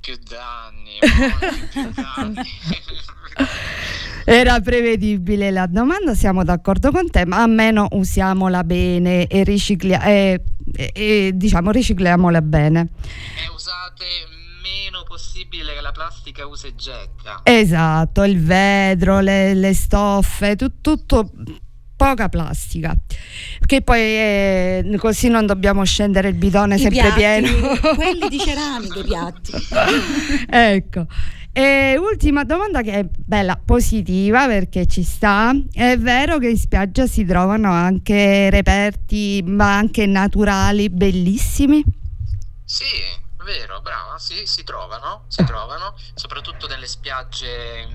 Più 0.00 0.16
danni, 0.28 0.98
più 1.70 1.90
danni. 1.94 2.42
Era 4.24 4.60
prevedibile 4.60 5.50
la 5.50 5.66
domanda, 5.66 6.14
siamo 6.14 6.44
d'accordo 6.44 6.90
con 6.90 7.10
te, 7.10 7.24
ma 7.26 7.42
almeno 7.42 7.88
usiamola 7.92 8.62
bene 8.64 9.26
e, 9.26 9.44
riciclia- 9.44 10.02
e- 10.04 10.40
e- 10.76 10.92
e, 10.94 11.30
diciamo 11.34 11.70
ricicliamola 11.70 12.40
bene. 12.42 12.80
e 12.80 13.52
usate 13.54 14.04
meno 14.62 15.02
possibile 15.06 15.74
che 15.74 15.80
la 15.80 15.92
plastica 15.92 16.46
usa 16.46 16.68
e 16.68 16.74
getta. 16.76 17.40
Esatto, 17.42 18.22
il 18.22 18.40
vetro, 18.42 19.20
le, 19.20 19.54
le 19.54 19.74
stoffe, 19.74 20.56
tu- 20.56 20.80
tutto 20.80 21.30
poca 21.96 22.28
plastica. 22.28 22.94
Che 23.64 23.80
poi 23.82 24.00
eh, 24.00 24.94
così 24.98 25.28
non 25.28 25.46
dobbiamo 25.46 25.84
scendere 25.84 26.28
il 26.28 26.34
bidone 26.34 26.74
I 26.76 26.78
sempre 26.78 27.00
piatti, 27.12 27.18
pieno. 27.18 27.76
quelli 27.94 28.28
di 28.28 28.38
ceramica, 28.38 28.98
i 28.98 29.04
piatti. 29.04 29.52
ecco. 30.48 31.06
E 31.54 31.98
ultima 31.98 32.44
domanda 32.44 32.80
che 32.80 32.92
è 33.00 33.04
bella, 33.04 33.60
positiva 33.62 34.46
perché 34.46 34.86
ci 34.86 35.02
sta. 35.02 35.52
È 35.70 35.98
vero 35.98 36.38
che 36.38 36.48
in 36.48 36.56
spiaggia 36.56 37.06
si 37.06 37.24
trovano 37.26 37.70
anche 37.70 38.48
reperti, 38.48 39.42
ma 39.46 39.76
anche 39.76 40.06
naturali, 40.06 40.88
bellissimi? 40.88 41.84
Sì, 42.64 42.84
vero, 43.44 43.82
brava, 43.82 44.16
sì, 44.18 44.46
si 44.46 44.64
trovano, 44.64 45.24
si 45.28 45.44
trovano, 45.44 45.94
soprattutto 46.14 46.66
nelle 46.68 46.86
spiagge, 46.86 47.86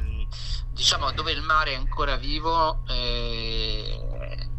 diciamo, 0.72 1.12
dove 1.14 1.32
il 1.32 1.42
mare 1.42 1.72
è 1.72 1.76
ancora 1.76 2.16
vivo, 2.16 2.84
eh, 2.88 4.00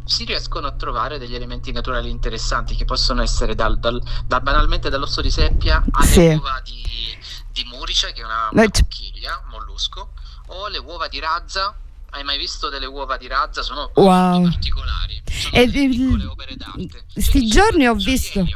si 0.07 0.25
riescono 0.25 0.67
a 0.67 0.73
trovare 0.73 1.19
degli 1.19 1.37
elementi 1.37 1.71
naturali 1.71 2.11
interessanti 2.11 2.75
che 2.75 2.85
possono 2.85 3.23
essere 3.23 3.55
dal, 3.55 3.79
dal- 3.79 4.03
da 4.27 4.41
banalmente 4.41 4.89
dall'osso 4.89 5.21
di 5.21 5.31
seppia 5.31 5.85
alle 5.93 6.07
Sì. 6.07 6.41
di, 6.65 7.17
di 7.62 7.68
murice, 7.68 8.12
che 8.12 8.21
è 8.21 8.25
una, 8.25 8.49
una 8.53 8.68
conchiglia, 8.71 9.42
mollusco, 9.51 10.12
o 10.49 10.68
le 10.68 10.79
uova 10.79 11.09
di 11.09 11.18
razza. 11.18 11.75
Hai 12.11 12.25
mai 12.25 12.38
visto 12.38 12.68
delle 12.71 12.87
uova 12.87 13.16
di 13.18 13.27
razza? 13.27 13.62
Sono 13.62 13.90
Wow. 13.94 14.42
particolari. 14.49 15.21
Sono 15.31 15.55
E 15.57 15.66
delle 15.66 15.83
il- 15.85 15.90
piccole 15.90 16.25
opere 16.25 16.57
d'arte. 16.57 17.05
sti 17.16 17.47
giorni 17.47 17.87
ho 17.87 17.94
visto- 17.94 18.47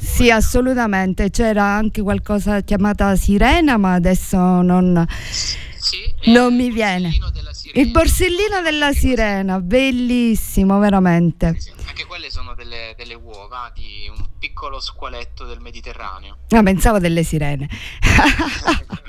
Sì, 0.00 0.30
assolutamente. 0.30 1.30
C'era 1.30 1.64
anche 1.64 2.00
qualcosa 2.02 2.60
chiamata 2.60 3.16
sirena, 3.16 3.76
ma 3.76 3.94
adesso 3.94 4.36
non, 4.62 5.04
Sì, 5.30 6.14
non 6.26 6.54
mi 6.54 6.70
viene. 6.70 7.10
della. 7.32 7.51
Il 7.74 7.90
borsellino 7.90 8.60
della 8.62 8.92
sirena, 8.92 9.60
bellissimo, 9.60 10.78
veramente. 10.78 11.54
Sì, 11.58 11.70
Anche 11.86 12.04
quelle 12.06 12.30
sono 12.30 12.54
delle, 12.54 12.94
delle 12.96 13.14
uova 13.14 13.70
di 13.74 14.10
un 14.14 14.24
piccolo 14.38 14.78
squaletto 14.80 15.44
del 15.46 15.60
Mediterraneo. 15.60 16.38
Ah, 16.50 16.62
pensavo 16.62 16.98
delle 16.98 17.22
sirene. 17.22 17.68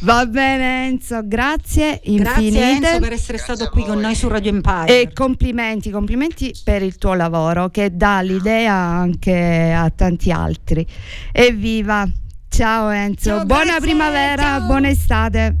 Va 0.00 0.26
bene 0.26 0.86
Enzo, 0.86 1.20
grazie 1.24 2.00
infinite. 2.04 2.22
Grazie 2.50 2.70
Enzo 2.70 2.98
per 2.98 3.12
essere 3.12 3.36
Grazie 3.36 3.54
stato 3.54 3.70
qui 3.70 3.82
voi. 3.82 3.90
con 3.90 4.00
noi 4.00 4.14
su 4.14 4.28
Radio 4.28 4.50
Empire. 4.50 5.00
E 5.00 5.12
complimenti, 5.12 5.90
complimenti 5.90 6.52
per 6.64 6.82
il 6.82 6.96
tuo 6.96 7.14
lavoro 7.14 7.68
che 7.68 7.94
dà 7.94 8.20
l'idea 8.20 8.74
anche 8.74 9.72
a 9.72 9.90
tanti 9.90 10.30
altri. 10.32 10.84
Evviva! 11.32 12.08
Ciao 12.48 12.88
Enzo, 12.88 13.30
Ciao, 13.30 13.44
buona 13.44 13.64
grazie, 13.64 13.80
primavera, 13.80 14.42
ciao. 14.42 14.66
buona 14.66 14.88
estate. 14.88 15.56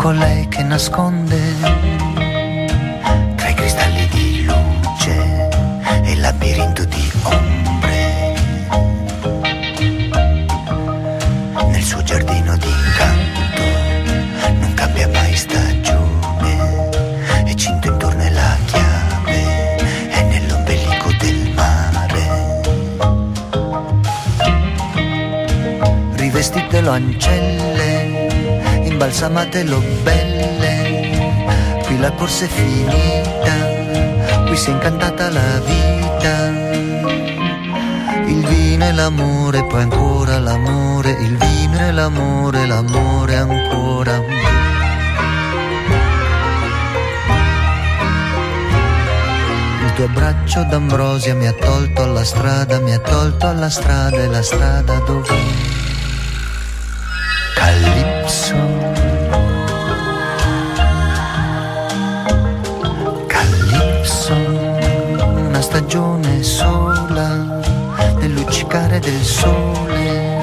Colei 0.00 0.48
che 0.48 0.62
nasconde 0.62 1.38
tra 3.36 3.48
i 3.48 3.54
cristalli 3.54 4.08
di 4.08 4.44
luce 4.44 5.48
e 6.04 6.12
il 6.12 6.20
labirinto 6.20 6.86
di 6.86 7.12
ombre. 7.24 8.34
Nel 11.68 11.82
suo 11.82 12.02
giardino 12.02 12.56
di 12.56 12.66
incanto 12.66 13.40
non 14.60 14.72
cambia 14.72 15.06
mai 15.08 15.36
stagione 15.36 16.88
e 17.44 17.54
cinto 17.54 17.88
intorno 17.88 18.22
è 18.22 18.30
la 18.30 18.56
chiave 18.64 19.76
è 20.08 20.22
nell'ombelico 20.22 21.12
del 21.18 21.52
mare. 21.52 22.62
Rivestite 26.14 26.80
lo 26.80 26.92
imbalsamate 29.00 29.64
lo 29.64 29.80
belle, 30.02 31.80
qui 31.86 31.98
la 31.98 32.12
corsa 32.12 32.44
è 32.44 32.48
finita, 32.48 34.44
qui 34.44 34.54
si 34.58 34.68
è 34.68 34.72
incantata 34.74 35.30
la 35.30 35.58
vita. 35.64 36.48
Il 38.26 38.44
vino 38.44 38.84
e 38.84 38.92
l'amore, 38.92 39.64
poi 39.64 39.80
ancora 39.80 40.38
l'amore, 40.38 41.12
il 41.12 41.34
vino 41.34 41.78
e 41.78 41.92
l'amore, 41.92 42.66
l'amore 42.66 43.36
ancora. 43.36 44.22
Il 49.82 49.92
tuo 49.94 50.08
braccio 50.08 50.62
d'ambrosia 50.64 51.34
mi 51.34 51.46
ha 51.46 51.54
tolto 51.54 52.02
alla 52.02 52.24
strada, 52.24 52.78
mi 52.80 52.92
ha 52.92 52.98
tolto 52.98 53.46
alla 53.46 53.70
strada 53.70 54.18
e 54.18 54.26
la 54.26 54.42
strada 54.42 54.98
dove? 55.06 55.38
Calypso. 57.54 58.69
Luccicare 68.50 68.98
del 68.98 69.22
sole. 69.22 70.40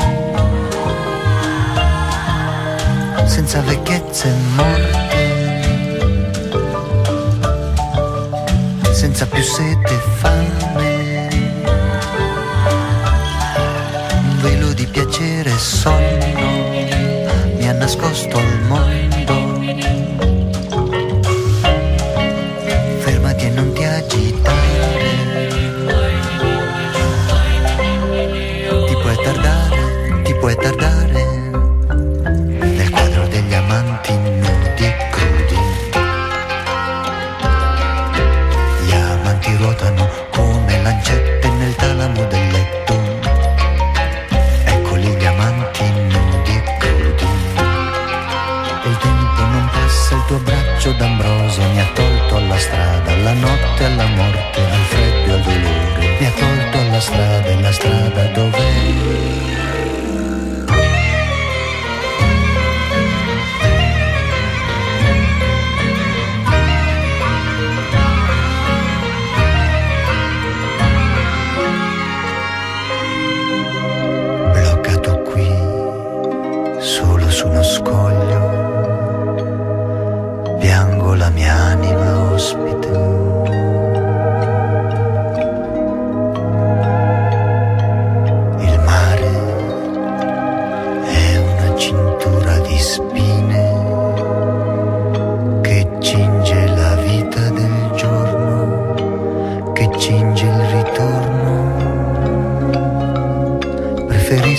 Senza 3.25 3.59
vecchiezza 3.59 4.27
e 4.27 4.33
morte. 4.55 5.25
senza 8.93 9.27
più 9.27 9.43
sete 9.43 9.93
e 9.93 9.99
fame. 10.19 11.27
Un 14.21 14.41
velo 14.41 14.71
di 14.71 14.85
piacere 14.85 15.49
e 15.49 15.57
sonno 15.57 16.69
mi 17.57 17.67
ha 17.67 17.73
nascosto 17.73 18.37
al 18.37 18.61
mondo. 18.67 19.06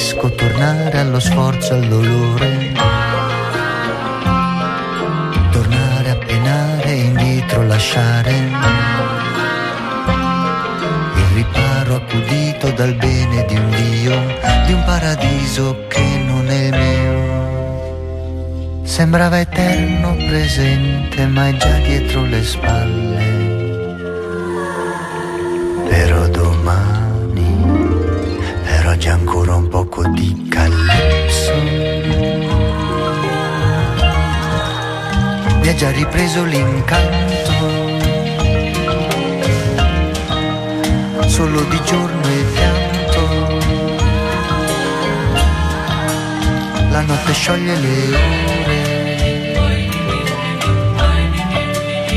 Preferisco 0.09 0.31
tornare 0.37 0.99
allo 1.01 1.21
sforzo, 1.21 1.75
al 1.75 1.87
dolore. 1.87 2.73
Tornare 5.51 6.11
a 6.11 6.17
penare 6.17 6.85
e 6.85 6.95
indietro 6.95 7.67
lasciare. 7.67 8.33
Il 11.15 11.25
riparo 11.35 11.97
accudito 11.97 12.71
dal 12.71 12.95
bene 12.95 13.45
di 13.45 13.57
un 13.57 13.69
Dio, 13.69 14.19
di 14.65 14.73
un 14.73 14.83
paradiso 14.87 15.85
che 15.89 16.23
non 16.25 16.49
è 16.49 16.69
il 16.69 16.77
mio. 18.79 18.85
Sembrava 18.85 19.41
eterno 19.41 20.17
presente, 20.27 21.27
ma 21.27 21.49
è 21.49 21.57
già 21.57 21.77
dietro 21.81 22.25
le 22.25 22.43
spalle. 22.43 23.08
Oggi 28.99 29.09
ancora 29.11 29.55
un 29.55 29.69
poco 29.69 30.05
di 30.09 30.49
calypso. 30.49 31.55
Mi 35.61 35.69
ha 35.69 35.75
già 35.77 35.93
ripreso 35.93 36.43
l'incanto, 36.43 37.53
solo 41.29 41.63
di 41.63 41.81
giorno 41.85 42.27
e 42.27 42.45
pianto. 42.55 43.21
La 46.91 47.01
notte 47.03 47.33
scioglie 47.33 47.77
le 47.77 48.17
ore, 48.17 48.83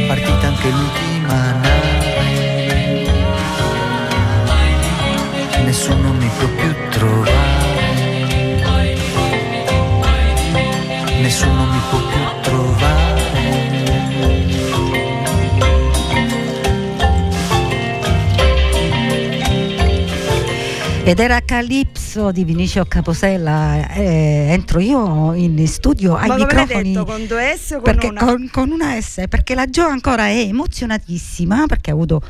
partita 0.07 0.47
anche 0.47 0.69
l'ultima 0.69 1.80
nave. 5.89 6.01
nessuno 6.01 6.13
mi 6.13 6.29
può 6.37 6.47
più 6.47 6.89
trovare. 6.89 7.59
Nessuno 11.21 11.65
mi 11.65 11.79
può 11.89 11.99
più 11.99 12.41
trovare. 12.41 13.09
Ed 21.03 21.19
era 21.19 21.41
Calypso 21.41 22.31
di 22.31 22.43
Vinicio 22.43 22.85
Caposella. 22.85 23.89
eh, 23.95 24.47
entro 24.51 24.79
io 24.79 25.33
in 25.33 25.67
studio 25.67 26.15
ai 26.15 26.27
Ma 26.27 26.35
microfoni. 26.35 26.93
detto, 26.93 27.05
con 27.05 27.25
due 27.25 27.57
S 27.57 27.71
o 27.71 27.75
con 27.75 27.83
perché 27.83 28.07
una? 28.07 28.19
con, 28.23 28.49
con 28.51 28.69
una 28.69 29.01
S, 29.01 29.23
perché 29.27 29.55
la 29.55 29.65
Gio 29.65 29.85
ancora 29.87 30.27
è 30.27 30.37
emozionatissima 30.37 31.65
perché 31.65 31.89
ha 31.89 31.93
avuto 31.93 32.21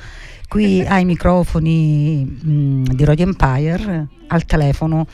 qui 0.51 0.81
ai 0.81 1.05
microfoni 1.05 2.25
mh, 2.25 2.93
di 2.93 3.05
Radio 3.05 3.23
Empire, 3.23 4.07
al 4.27 4.43
telefono, 4.43 5.07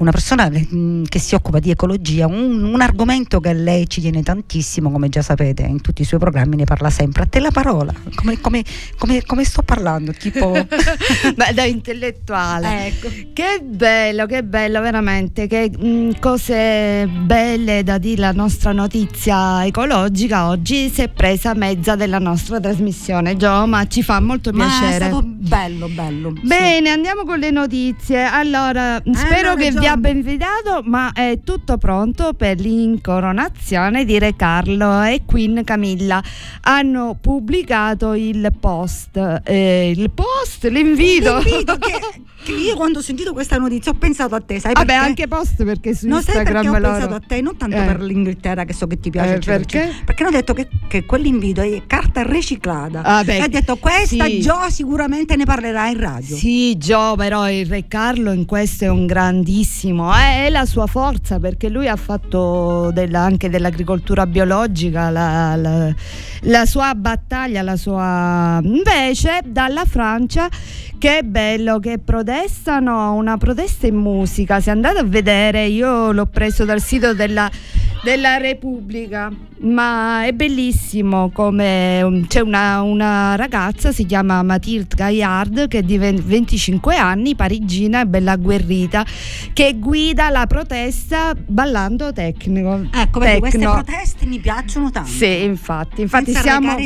una 0.00 0.10
persona 0.10 0.50
mm, 0.50 1.04
che 1.08 1.18
si 1.18 1.34
occupa 1.34 1.58
di 1.58 1.70
ecologia, 1.70 2.26
un, 2.26 2.64
un, 2.64 2.80
argomento 2.80 3.38
che 3.38 3.50
a 3.50 3.52
lei 3.52 3.88
ci 3.88 4.00
tiene 4.00 4.22
tantissimo, 4.22 4.90
come 4.90 5.10
già 5.10 5.20
sapete, 5.20 5.62
in 5.62 5.82
tutti 5.82 6.02
i 6.02 6.04
suoi 6.04 6.18
programmi 6.18 6.56
ne 6.56 6.64
parla 6.64 6.88
sempre. 6.88 7.24
A 7.24 7.26
te 7.26 7.38
la 7.38 7.50
parola, 7.50 7.92
come, 8.14 8.40
come, 8.40 8.64
come, 8.96 9.22
come 9.24 9.44
sto 9.44 9.62
parlando? 9.62 10.12
Tipo... 10.12 10.52
Beh, 11.36 11.52
da 11.54 11.64
intellettuale. 11.64 12.86
Ecco. 12.86 13.08
Che 13.34 13.60
bello, 13.62 14.24
che 14.24 14.42
bello, 14.42 14.80
veramente, 14.80 15.46
che 15.46 15.70
mh, 15.70 15.86
mm, 15.86 16.10
cose 16.18 17.06
belle 17.06 17.82
da 17.82 17.98
dire 17.98 18.20
la 18.20 18.32
nostra 18.32 18.72
notizia 18.72 19.64
ecologica 19.66 20.48
oggi 20.48 20.88
si 20.88 21.02
è 21.02 21.08
presa 21.08 21.54
mezza 21.54 21.94
della 21.94 22.18
nostra 22.18 22.58
trasmissione, 22.58 23.36
Gio, 23.36 23.66
ma 23.66 23.86
ci 23.86 24.02
fa 24.02 24.18
molto 24.20 24.50
piacere. 24.50 24.86
Ma 24.86 24.92
è 24.92 24.96
stato 24.96 25.22
bello, 25.24 25.88
bello. 25.88 26.32
Bene, 26.42 26.86
sì. 26.86 26.92
andiamo 26.92 27.24
con 27.24 27.38
le 27.38 27.50
notizie. 27.50 28.22
Allora, 28.24 28.96
eh, 28.96 29.14
spero 29.14 29.54
che 29.56 29.70
vi 29.70 29.88
ben 29.96 30.16
invitato, 30.16 30.82
ma 30.84 31.12
è 31.12 31.40
tutto 31.42 31.76
pronto 31.76 32.32
per 32.34 32.60
l'incoronazione 32.60 34.04
di 34.04 34.18
Re 34.18 34.36
Carlo 34.36 35.02
e 35.02 35.22
Queen 35.24 35.62
Camilla. 35.64 36.22
Hanno 36.62 37.16
pubblicato 37.20 38.14
il 38.14 38.52
post, 38.58 39.40
eh, 39.44 39.92
il 39.94 40.10
post, 40.10 40.64
l'invito. 40.66 41.38
L'invito 41.38 41.76
che, 41.78 41.98
che, 42.42 42.52
io 42.52 42.76
quando 42.76 42.98
ho 42.98 43.02
sentito 43.02 43.32
questa 43.32 43.56
notizia 43.56 43.92
ho 43.92 43.94
pensato 43.94 44.34
a 44.34 44.40
te, 44.40 44.60
sai 44.60 44.72
Vabbè, 44.72 44.94
anche 44.94 45.26
post 45.28 45.64
perché 45.64 45.94
su 45.94 46.06
no, 46.06 46.16
Instagram 46.16 46.44
sai 46.44 46.52
perché 46.52 46.68
ho 46.68 46.90
pensato 46.92 47.14
a 47.14 47.20
te, 47.26 47.40
non 47.40 47.56
tanto 47.56 47.76
eh. 47.76 47.84
per 47.84 48.00
l'Inghilterra 48.02 48.64
che 48.64 48.72
so 48.72 48.86
che 48.86 48.98
ti 48.98 49.10
piace, 49.10 49.34
eh, 49.34 49.38
perché? 49.38 49.92
perché 50.04 50.22
hanno 50.22 50.32
detto 50.32 50.54
che, 50.54 50.68
che, 50.88 51.04
quell'invito 51.04 51.60
è 51.60 51.82
carta 51.86 52.22
riciclata. 52.22 53.02
Ah, 53.02 53.24
beh, 53.24 53.36
e 53.36 53.40
ha 53.40 53.48
detto 53.48 53.76
questa 53.76 54.24
sì. 54.24 54.40
Gio 54.40 54.58
sicuramente 54.68 55.36
ne 55.36 55.44
parlerà 55.44 55.88
in 55.88 55.98
radio. 55.98 56.36
Sì, 56.36 56.76
Gio, 56.78 57.14
però 57.16 57.50
il 57.50 57.66
Re 57.66 57.86
Carlo 57.88 58.32
in 58.32 58.44
questo 58.44 58.84
è 58.84 58.88
un 58.88 59.06
grandissimo 59.06 60.14
eh, 60.14 60.46
è 60.46 60.50
la 60.50 60.66
sua 60.66 60.86
forza 60.86 61.38
perché 61.38 61.68
lui 61.68 61.88
ha 61.88 61.96
fatto 61.96 62.90
della, 62.92 63.20
anche 63.20 63.48
dell'agricoltura 63.48 64.26
biologica 64.26 65.10
la, 65.10 65.56
la, 65.56 65.94
la, 66.42 66.66
sua 66.66 66.94
battaglia, 66.94 67.62
la 67.62 67.76
sua... 67.76 68.60
invece 68.62 69.40
dalla 69.44 69.84
Francia 69.84 70.48
che 71.00 71.22
bello 71.24 71.78
che 71.78 71.98
protestano, 71.98 73.14
una 73.14 73.38
protesta 73.38 73.86
in 73.86 73.94
musica, 73.94 74.60
se 74.60 74.70
andate 74.70 74.98
a 74.98 75.02
vedere 75.02 75.64
io 75.64 76.12
l'ho 76.12 76.26
preso 76.26 76.66
dal 76.66 76.82
sito 76.82 77.14
della 77.14 77.50
della 78.02 78.38
Repubblica, 78.38 79.30
ma 79.60 80.24
è 80.24 80.32
bellissimo 80.32 81.30
come 81.30 82.02
um, 82.02 82.26
c'è 82.26 82.40
una, 82.40 82.80
una 82.80 83.36
ragazza, 83.36 83.92
si 83.92 84.06
chiama 84.06 84.42
Mathilde 84.42 84.94
Gaillard, 84.94 85.68
che 85.68 85.78
è 85.78 85.82
di 85.82 85.98
25 85.98 86.96
anni, 86.96 87.34
parigina 87.34 88.00
e 88.00 88.06
bella 88.06 88.32
agguerrita, 88.32 89.04
che 89.52 89.76
guida 89.78 90.30
la 90.30 90.46
protesta 90.46 91.34
ballando 91.34 92.12
tecnico. 92.12 92.86
Ecco, 92.90 93.18
perché 93.20 93.38
queste 93.38 93.58
proteste 93.58 94.26
mi 94.26 94.38
piacciono 94.38 94.90
tanto. 94.90 95.10
Sì, 95.10 95.44
infatti, 95.44 96.00
infatti 96.00 96.32
siamo, 96.32 96.76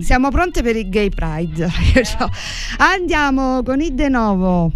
siamo 0.00 0.30
pronte 0.30 0.62
per 0.62 0.76
il 0.76 0.88
Gay 0.88 1.10
Pride. 1.10 1.68
Andiamo 2.78 3.62
con 3.62 3.80
il 3.80 3.92
De 3.92 4.08
Novo. 4.08 4.72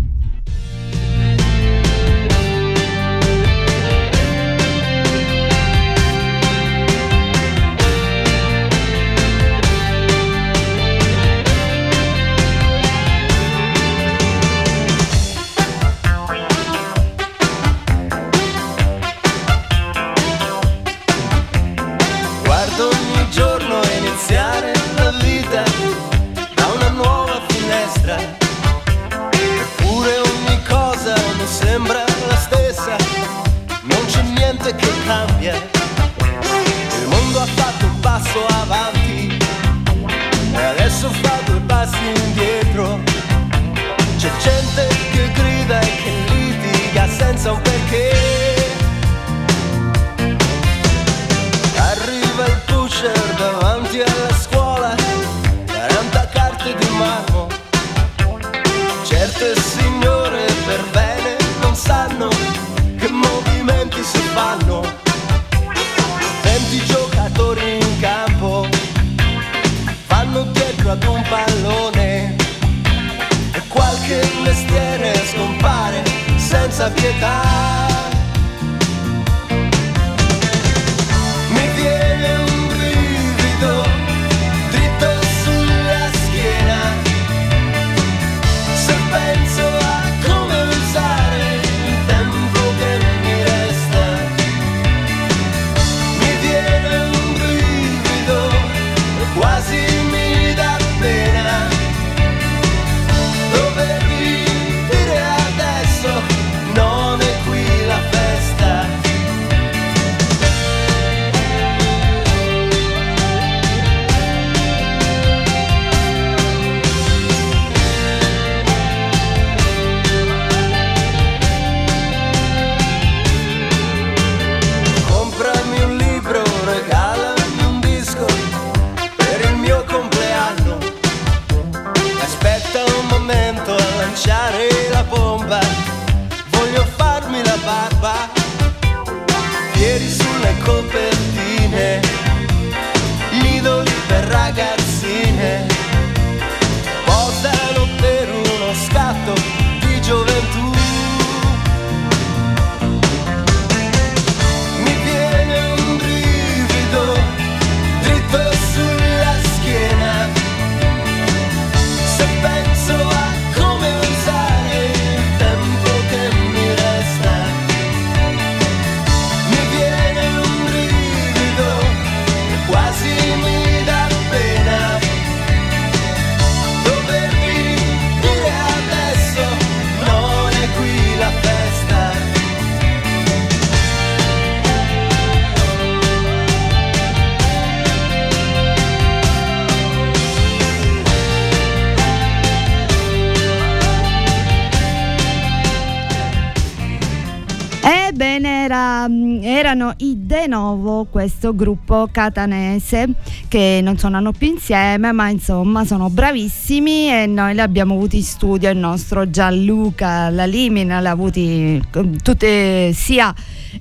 I 200.49 200.51
De 200.51 200.55
Novo, 200.55 201.05
questo 201.05 201.55
gruppo 201.55 202.09
catanese 202.11 203.11
che 203.49 203.81
non 203.83 203.99
suonano 203.99 204.33
più 204.33 204.49
insieme, 204.49 205.13
ma 205.13 205.29
insomma 205.29 205.85
sono 205.85 206.09
bravissimi 206.09 207.11
e 207.11 207.27
noi 207.27 207.53
li 207.55 207.61
abbiamo 207.61 207.95
avuti 207.95 208.17
in 208.17 208.23
studio. 208.23 208.71
Il 208.71 208.79
nostro 208.79 209.29
Gianluca 209.31 210.31
Lalimina 210.31 211.01
l'ha 211.01 211.11
avuti 211.11 211.81
tutte 212.23 212.93
sia. 212.95 213.33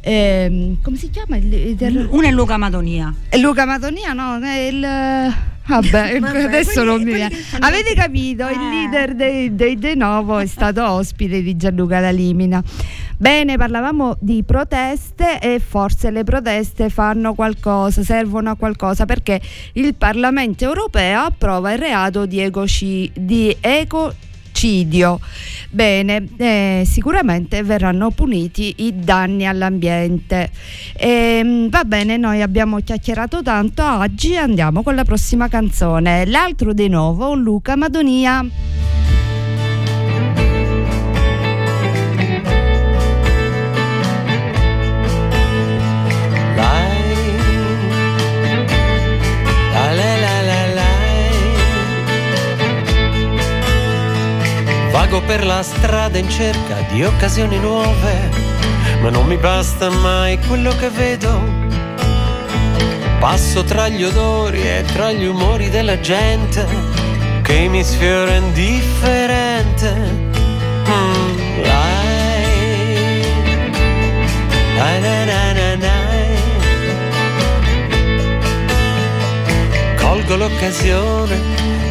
Eh, 0.02 0.76
come 0.82 0.98
si 0.98 1.10
chiama? 1.10 1.38
Uno 1.38 2.28
è 2.28 2.32
Luca 2.32 2.58
Madonia. 2.58 3.14
Luca 3.40 3.66
Madonia, 3.66 4.14
no? 4.14 4.40
È 4.40 4.58
il 4.58 4.86
Vabbè, 5.68 6.20
Vabbè 6.20 6.44
adesso 6.44 6.72
quelli, 6.72 6.88
non 6.88 7.04
mi 7.04 7.14
viene. 7.14 7.36
Avete 7.60 7.94
capito? 7.94 8.48
Eh. 8.48 8.54
Il 8.54 8.70
leader 8.70 9.16
dei, 9.16 9.56
dei 9.56 9.78
De 9.78 9.96
Novo 9.96 10.38
è 10.38 10.46
stato 10.46 10.90
ospite 10.90 11.42
di 11.42 11.56
Gianluca 11.56 12.00
Dalimina. 12.00 12.64
Bene, 13.20 13.58
parlavamo 13.58 14.16
di 14.20 14.44
proteste 14.44 15.40
e 15.40 15.60
forse 15.60 16.12
le 16.12 16.24
proteste 16.24 16.90
fanno 16.90 17.34
qualcosa, 17.34 18.04
servono 18.04 18.52
a 18.52 18.56
qualcosa 18.56 19.06
perché 19.06 19.42
il 19.74 19.96
Parlamento 19.96 20.66
europeo 20.66 21.22
approva 21.22 21.72
il 21.74 21.80
reato 21.80 22.28
di, 22.28 22.40
ecoci, 22.40 23.12
di 23.16 23.58
eco 23.60 24.14
ecocidio. 24.58 25.20
Bene, 25.70 26.28
eh, 26.38 26.84
sicuramente 26.86 27.62
verranno 27.62 28.10
puniti 28.10 28.74
i 28.78 29.00
danni 29.00 29.46
all'ambiente. 29.46 30.50
E, 30.94 31.10
ehm, 31.40 31.70
va 31.70 31.84
bene, 31.84 32.18
noi 32.18 32.42
abbiamo 32.42 32.80
chiacchierato 32.80 33.44
tanto, 33.44 33.84
oggi 33.84 34.36
andiamo 34.36 34.82
con 34.82 34.96
la 34.96 35.04
prossima 35.04 35.48
canzone. 35.48 36.26
L'altro 36.26 36.74
di 36.74 36.88
nuovo, 36.90 37.36
Luca 37.36 37.76
Madonia. 37.76 39.07
Vago 54.98 55.22
per 55.22 55.46
la 55.46 55.62
strada 55.62 56.18
in 56.18 56.28
cerca 56.28 56.74
di 56.92 57.04
occasioni 57.04 57.60
nuove, 57.60 58.32
ma 59.00 59.12
non 59.12 59.28
mi 59.28 59.38
basta 59.38 59.92
mai 59.92 60.40
quello 60.48 60.76
che 60.76 60.90
vedo. 60.90 61.40
Passo 63.20 63.64
tra 63.64 63.90
gli 63.90 64.04
odori 64.04 64.60
e 64.60 64.84
tra 64.92 65.12
gli 65.12 65.26
umori 65.26 65.70
della 65.70 66.00
gente 66.00 66.66
che 67.44 67.68
mi 67.68 67.84
sfiora 67.84 68.38
indifferente. 68.38 69.94
Mm, 70.90 71.64
Colgo 79.96 80.36
l'occasione 80.38 81.40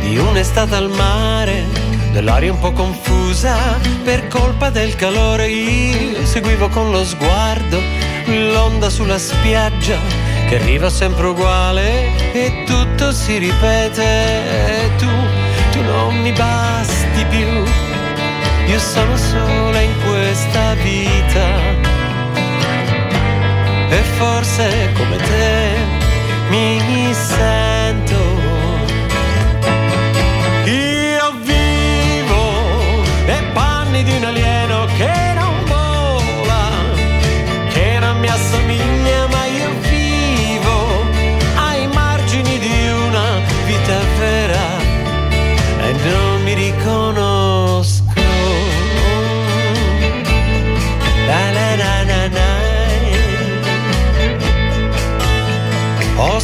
di 0.01 0.19
un'estate 0.19 0.75
al 0.75 0.91
mare 0.91 1.86
dell'aria 2.17 2.51
un 2.51 2.59
po' 2.59 2.73
confusa 2.73 3.55
per 4.03 4.27
colpa 4.29 4.71
del 4.71 4.95
calore 4.95 5.49
io 5.51 6.25
seguivo 6.25 6.71
con 6.71 6.91
lo 6.91 7.05
sguardo 7.05 7.79
l'onda 8.25 8.89
sulla 8.89 9.19
spiaggia 9.19 9.99
che 10.49 10.55
arriva 10.55 10.89
sempre 10.89 11.27
uguale 11.27 12.33
e 12.33 12.65
tutto 12.65 13.13
si 13.13 13.37
ripete. 13.37 14.91
Tu, 14.97 15.09
tu 15.73 15.83
non 15.83 16.19
mi 16.23 16.33
basti 16.33 17.23
più 17.29 17.47
io 18.67 18.79
sono 18.79 19.15
sola 19.17 19.81
in 19.81 19.93
questa 20.07 20.73
vita. 20.75 21.47
E 23.91 24.03
forse 24.17 24.93
come 24.97 25.17
te 25.19 25.77
mi 26.49 27.13
sento 27.13 28.36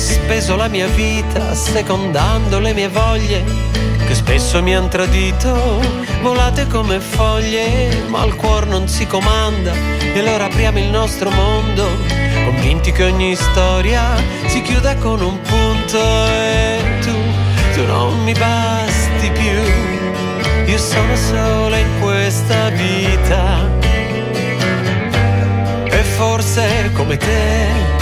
speso 0.02 0.56
la 0.56 0.66
mia 0.66 0.88
vita 0.88 1.54
secondando 1.54 2.58
le 2.58 2.74
mie 2.74 2.88
voglie 2.88 3.44
che 4.04 4.14
spesso 4.16 4.60
mi 4.60 4.74
han 4.74 4.88
tradito, 4.88 5.80
volate 6.22 6.66
come 6.66 6.98
foglie, 6.98 8.02
ma 8.08 8.24
il 8.24 8.34
cuore 8.34 8.66
non 8.66 8.88
si 8.88 9.06
comanda 9.06 9.72
e 10.12 10.18
allora 10.18 10.46
apriamo 10.46 10.78
il 10.78 10.88
nostro 10.88 11.30
mondo, 11.30 11.86
convinti 12.44 12.90
che 12.90 13.04
ogni 13.04 13.36
storia 13.36 14.16
si 14.46 14.60
chiuda 14.62 14.96
con 14.96 15.20
un 15.20 15.40
punto 15.40 16.26
e 16.26 16.80
tu, 17.00 17.14
tu 17.74 17.86
non 17.86 18.24
mi 18.24 18.32
basti 18.32 19.30
più, 19.30 20.66
io 20.66 20.78
sono 20.78 21.14
sola 21.14 21.78
in 21.78 22.00
questa 22.00 22.70
vita. 22.70 23.70
E 25.84 26.02
forse 26.02 26.90
come 26.92 27.16
te 27.16 28.01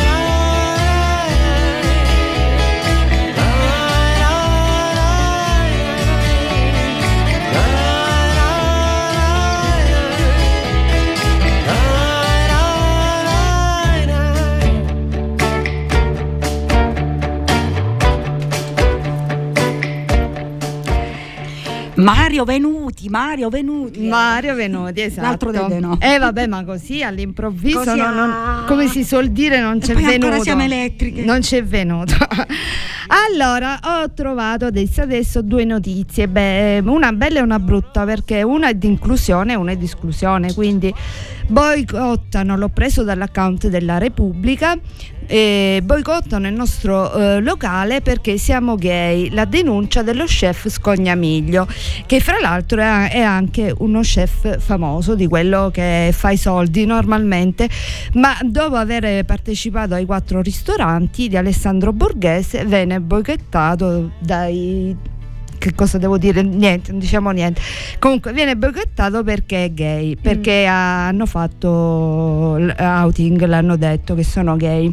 Mario 22.01 22.43
Venuti, 22.43 23.09
Mario 23.09 23.49
Venuti. 23.49 24.07
Mario 24.07 24.55
Venuti, 24.55 25.01
esatto. 25.01 25.27
L'altro 25.27 25.51
del 25.51 25.79
no. 25.79 25.97
Eh 25.99 26.17
vabbè, 26.17 26.47
ma 26.47 26.63
così 26.63 27.03
all'improvviso, 27.03 27.79
così 27.79 27.97
no, 27.97 28.13
non, 28.13 28.63
come 28.67 28.87
si 28.87 29.03
suol 29.03 29.29
dire, 29.29 29.59
non 29.59 29.79
c'è 29.79 29.93
poi 29.93 30.03
venuto. 30.03 30.25
Ancora 30.25 30.43
siamo 30.43 30.63
elettriche. 30.63 31.23
Non 31.23 31.39
c'è 31.39 31.63
venuto. 31.63 32.13
allora, 33.31 33.79
ho 33.81 34.11
trovato 34.13 34.65
adesso, 34.65 35.01
adesso 35.01 35.41
due 35.41 35.65
notizie, 35.65 36.27
Beh, 36.27 36.81
una 36.85 37.11
bella 37.11 37.39
e 37.39 37.41
una 37.41 37.59
brutta, 37.59 38.03
perché 38.05 38.41
una 38.43 38.69
è 38.69 38.73
di 38.73 38.87
inclusione 38.87 39.53
e 39.53 39.55
una 39.55 39.71
è 39.71 39.77
di 39.77 39.85
esclusione, 39.85 40.53
quindi 40.53 40.93
boicottano, 41.47 42.55
l'ho 42.55 42.69
preso 42.69 43.03
dall'account 43.03 43.67
della 43.67 43.97
Repubblica, 43.97 44.77
eh, 45.31 45.79
boicottano 45.81 46.45
il 46.45 46.53
nostro 46.53 47.13
eh, 47.13 47.39
locale 47.39 48.01
perché 48.01 48.37
siamo 48.37 48.75
gay. 48.75 49.29
La 49.29 49.45
denuncia 49.45 50.03
dello 50.03 50.25
chef 50.25 50.67
Scognamiglio, 50.67 51.65
che 52.05 52.19
fra 52.19 52.37
l'altro 52.39 52.81
è, 52.81 53.09
è, 53.11 53.21
anche 53.21 53.73
uno 53.77 54.01
chef 54.01 54.59
famoso 54.59 55.15
di 55.15 55.27
quello 55.27 55.69
che 55.71 56.09
fa 56.11 56.31
i 56.31 56.37
soldi 56.37 56.85
normalmente, 56.85 57.69
ma 58.15 58.37
dopo 58.41 58.75
aver 58.75 59.23
partecipato 59.23 59.93
ai 59.93 60.05
quattro 60.05 60.41
ristoranti 60.41 61.29
di 61.29 61.37
Alessandro 61.37 61.93
Borghese 61.93 62.65
venne 62.65 62.99
boicottato 62.99 64.11
dai 64.19 64.95
che 65.57 65.75
cosa 65.75 65.99
devo 65.99 66.17
dire? 66.17 66.41
Niente, 66.41 66.89
non 66.89 66.99
diciamo 66.99 67.29
niente. 67.29 67.61
Comunque 67.99 68.33
viene 68.33 68.57
boicottato 68.57 69.23
perché 69.23 69.65
è 69.65 69.71
gay, 69.71 70.15
perché 70.15 70.65
mm. 70.65 70.69
hanno 70.69 71.25
fatto 71.27 72.57
outing, 72.57 73.45
l'hanno 73.45 73.77
detto 73.77 74.15
che 74.15 74.23
sono 74.23 74.57
gay. 74.57 74.91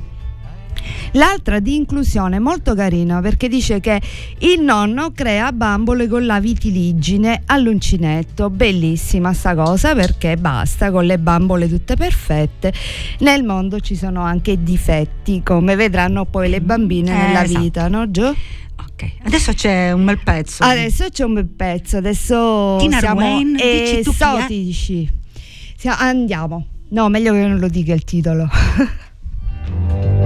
L'altra 1.13 1.61
di 1.61 1.75
inclusione 1.75 2.39
molto 2.39 2.75
carina 2.75 3.21
perché 3.21 3.49
dice 3.49 3.81
che 3.81 4.01
il 4.41 4.61
nonno 4.61 5.13
crea 5.13 5.53
bambole 5.53 6.07
con 6.09 6.27
la 6.27 6.41
vitiligine 6.41 7.43
all'uncinetto. 7.47 8.51
Bellissima 8.51 9.33
sta 9.33 9.55
cosa 9.55 9.95
perché 9.95 10.37
basta 10.37 10.91
con 10.91 11.05
le 11.05 11.19
bambole 11.19 11.69
tutte 11.69 11.97
perfette. 11.97 12.73
Nel 13.21 13.45
mondo 13.45 13.81
ci 13.81 13.95
sono 13.95 14.23
anche 14.23 14.63
difetti, 14.63 15.43
come 15.43 15.77
vedranno 15.77 16.25
poi 16.25 16.49
le 16.49 16.61
bambine 16.61 17.11
eh, 17.11 17.27
nella 17.27 17.45
esatto. 17.45 17.61
vita, 17.61 17.89
no 17.89 18.11
Gio? 18.11 18.35
Ok, 18.81 19.13
adesso 19.25 19.53
c'è 19.53 19.93
un 19.93 20.05
bel 20.05 20.19
pezzo. 20.23 20.63
Adesso 20.65 21.07
c'è 21.11 21.25
un 21.25 21.35
bel 21.35 21.47
pezzo, 21.47 21.97
adesso 21.97 22.77
Tina 22.81 22.99
siamo 22.99 23.21
Ruane, 23.21 23.99
esotici. 23.99 25.09
Andiamo. 25.85 26.67
No, 26.91 27.09
meglio 27.09 27.33
che 27.33 27.47
non 27.47 27.59
lo 27.59 27.69
dica 27.69 27.93
il 27.95 28.05
titolo. 28.05 28.49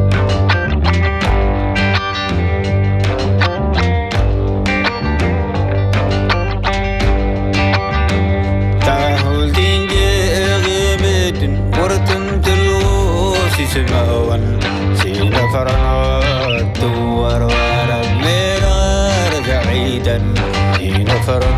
sügav 13.73 14.29
on 14.35 14.43
sina 15.01 15.43
فرحات 15.53 16.79
وروى 17.19 17.69
رب 17.93 18.11
مرار 18.25 19.33
بعيدا 19.49 20.19
سين 20.77 21.09
فرحات 21.27 21.52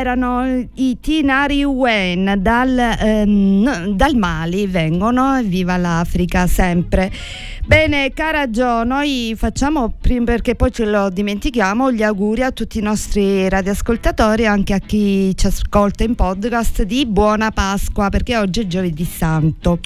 erano 0.00 0.66
i 0.74 0.98
Tinari 0.98 1.62
Wen 1.62 2.36
dal, 2.38 2.78
ehm, 2.78 3.88
dal 3.94 4.16
Mali 4.16 4.66
vengono, 4.66 5.40
viva 5.44 5.76
l'Africa 5.76 6.46
sempre. 6.46 7.12
Bene, 7.66 8.12
cara 8.14 8.50
Gio, 8.50 8.82
noi 8.84 9.34
facciamo, 9.36 9.92
prima 10.00 10.24
perché 10.24 10.54
poi 10.56 10.72
ce 10.72 10.86
lo 10.86 11.10
dimentichiamo, 11.10 11.92
gli 11.92 12.02
auguri 12.02 12.42
a 12.42 12.50
tutti 12.50 12.78
i 12.78 12.82
nostri 12.82 13.48
radioascoltatori, 13.48 14.46
anche 14.46 14.72
a 14.74 14.78
chi 14.78 15.36
ci 15.36 15.46
ascolta 15.46 16.02
in 16.02 16.14
podcast, 16.14 16.82
di 16.82 17.06
buona 17.06 17.50
Pasqua, 17.50 18.08
perché 18.08 18.36
oggi 18.38 18.60
è 18.60 18.66
giovedì 18.66 19.04
santo. 19.04 19.78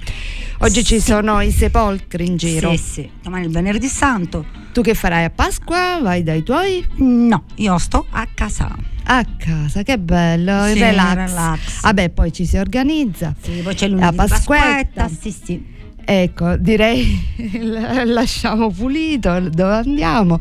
Oggi 0.60 0.84
ci 0.84 1.00
Sì. 1.00 1.10
sono 1.10 1.40
i 1.40 1.50
sepolcri 1.50 2.24
in 2.26 2.36
giro. 2.36 2.70
Sì, 2.70 2.76
sì. 2.76 3.10
Domani 3.22 3.42
è 3.42 3.46
il 3.48 3.52
venerdì 3.52 3.88
santo. 3.88 4.46
Tu 4.72 4.80
che 4.80 4.94
farai 4.94 5.24
a 5.24 5.30
Pasqua? 5.30 5.98
Vai 6.00 6.22
dai 6.22 6.42
tuoi? 6.42 6.86
No, 6.98 7.44
io 7.56 7.76
sto 7.78 8.06
a 8.10 8.26
casa. 8.32 8.74
A 9.06 9.24
casa, 9.36 9.82
che 9.82 9.98
bello, 9.98 10.66
il 10.68 10.74
Sì, 10.74 10.80
relax. 10.80 11.14
relax. 11.28 11.80
Vabbè, 11.82 12.08
poi 12.10 12.32
ci 12.32 12.46
si 12.46 12.56
organizza. 12.56 13.34
Sì, 13.40 13.60
poi 13.62 13.74
c'è 13.74 13.88
La 13.88 14.12
Pasquetta. 14.12 15.02
Pasquetta. 15.04 15.08
Sì, 15.08 15.30
sì. 15.30 15.72
Ecco, 16.06 16.56
direi 16.56 17.18
lasciamo 18.06 18.70
pulito 18.70 19.40
dove 19.48 19.74
andiamo. 19.74 20.38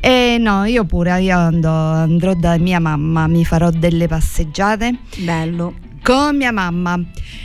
E 0.00 0.36
no, 0.38 0.64
io 0.64 0.84
pure 0.84 1.20
io 1.22 1.36
ando- 1.38 1.70
andrò 1.70 2.34
da 2.34 2.58
mia 2.58 2.78
mamma, 2.78 3.26
mi 3.26 3.44
farò 3.44 3.70
delle 3.70 4.06
passeggiate 4.06 4.98
Bello. 5.18 5.74
con 6.02 6.36
mia 6.36 6.52
mamma 6.52 6.98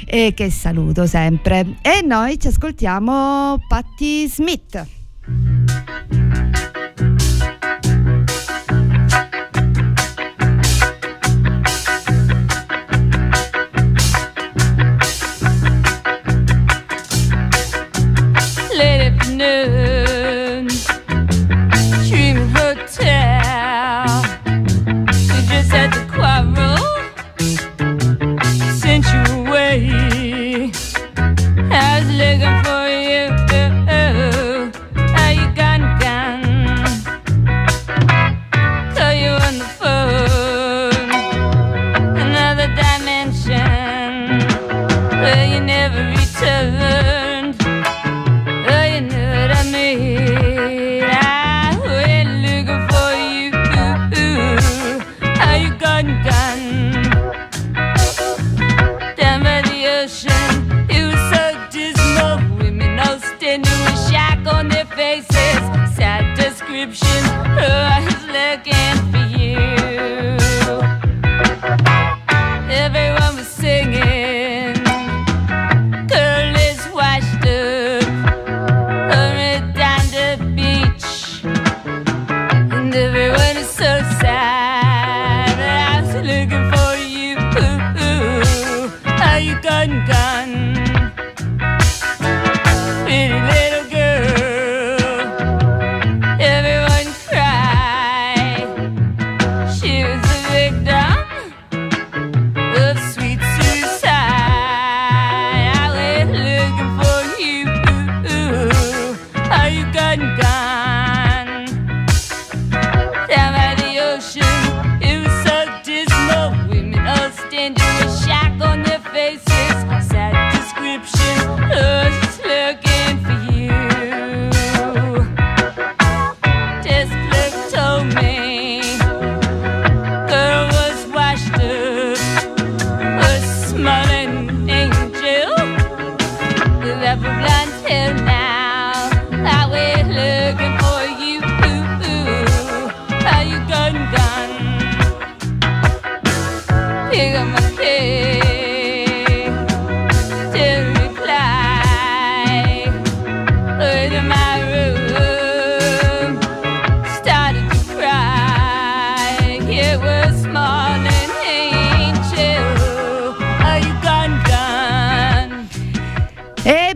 e 0.06 0.34
che 0.36 0.50
saluto 0.50 1.06
sempre. 1.06 1.76
E 1.82 2.02
noi 2.06 2.38
ci 2.40 2.48
ascoltiamo 2.48 3.64
Patti 3.68 4.28
Smith. 4.28 4.86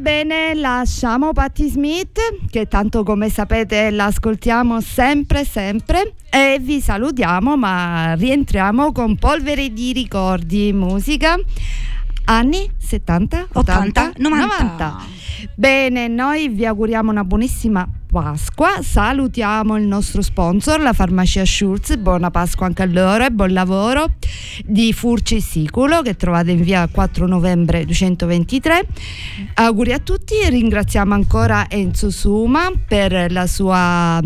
Ebbene, 0.07 0.53
lasciamo 0.53 1.33
Patti 1.33 1.67
Smith, 1.67 2.17
che 2.49 2.69
tanto 2.69 3.03
come 3.03 3.27
sapete 3.29 3.89
l'ascoltiamo 3.89 4.79
sempre, 4.79 5.43
sempre, 5.43 6.13
e 6.29 6.59
vi 6.61 6.79
salutiamo, 6.79 7.57
ma 7.57 8.13
rientriamo 8.13 8.93
con 8.93 9.17
polvere 9.17 9.73
di 9.73 9.91
ricordi, 9.91 10.71
musica. 10.71 11.37
Anni 12.29 12.69
70, 12.77 13.47
80, 13.53 14.11
90. 14.17 14.97
Bene, 15.55 16.09
noi 16.09 16.49
vi 16.49 16.65
auguriamo 16.65 17.09
una 17.09 17.23
buonissima 17.23 17.87
Pasqua, 18.11 18.81
salutiamo 18.81 19.77
il 19.77 19.85
nostro 19.85 20.21
sponsor, 20.21 20.81
la 20.81 20.91
farmacia 20.91 21.45
Schulz, 21.45 21.95
buona 21.95 22.29
Pasqua 22.29 22.65
anche 22.65 22.81
a 22.81 22.85
loro 22.85 23.23
e 23.23 23.31
buon 23.31 23.53
lavoro 23.53 24.15
di 24.65 24.91
Furci 24.91 25.39
Siculo 25.39 26.01
che 26.01 26.17
trovate 26.17 26.51
in 26.51 26.61
via 26.63 26.85
4 26.91 27.27
novembre 27.27 27.85
223. 27.85 28.87
Auguri 29.53 29.93
a 29.93 29.99
tutti, 29.99 30.35
ringraziamo 30.49 31.13
ancora 31.13 31.69
Enzo 31.69 32.09
Suma 32.09 32.69
per 32.85 33.31
la 33.31 33.47
sua 33.47 34.21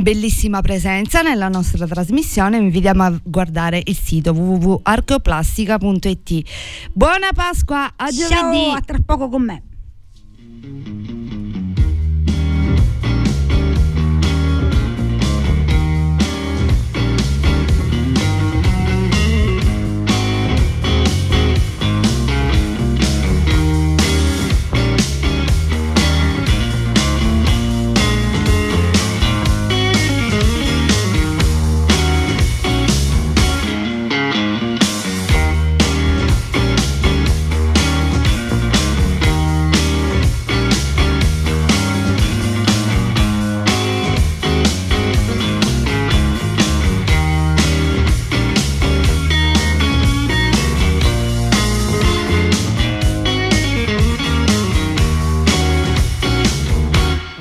bellissima 0.00 0.60
presenza 0.60 1.22
nella 1.22 1.48
nostra 1.48 1.86
trasmissione. 1.86 2.58
Vi 2.58 2.64
invitiamo 2.64 3.04
a 3.04 3.16
guardare 3.22 3.80
il 3.84 3.96
sito 3.96 4.32
www.archeoplastica.it 4.32 6.42
buona 6.92 7.28
Pasqua 7.34 7.92
a 7.96 8.10
giovedì. 8.10 8.34
Ciao, 8.34 8.72
a 8.72 8.80
tra 8.80 8.98
poco 9.04 9.28
con 9.28 9.42
me. 9.42 9.62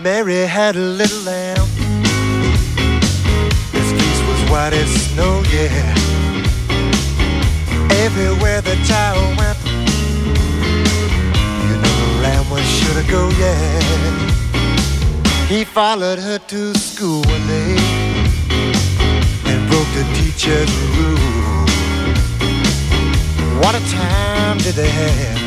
Mary 0.05 0.45
had 0.45 0.75
a 0.75 0.79
little 1.01 1.21
lamb. 1.21 1.67
His 3.73 3.91
face 3.97 4.21
was 4.29 4.39
white 4.51 4.71
as 4.71 4.87
snow, 5.07 5.41
yeah. 5.51 5.95
Everywhere 8.05 8.61
the 8.61 8.75
child 8.85 9.35
went, 9.35 9.57
you 11.65 11.75
know 11.81 11.95
the 12.03 12.11
lamb 12.21 12.47
was 12.51 12.63
sure 12.77 13.01
to 13.01 13.05
go, 13.09 13.29
yeah. 13.39 13.81
He 15.47 15.63
followed 15.63 16.19
her 16.19 16.37
to 16.37 16.75
school 16.75 17.23
one 17.23 17.47
day 17.47 17.75
and 19.49 19.67
broke 19.69 19.91
the 19.97 20.05
teacher's 20.13 20.71
rule. 20.99 21.65
What 23.59 23.73
a 23.73 23.81
time 23.89 24.59
did 24.59 24.75
they 24.75 24.91
have 25.01 25.39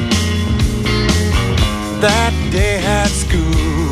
that 2.01 2.33
day 2.51 2.79
at 2.79 3.07
school? 3.07 3.88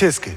полицейской. 0.00 0.29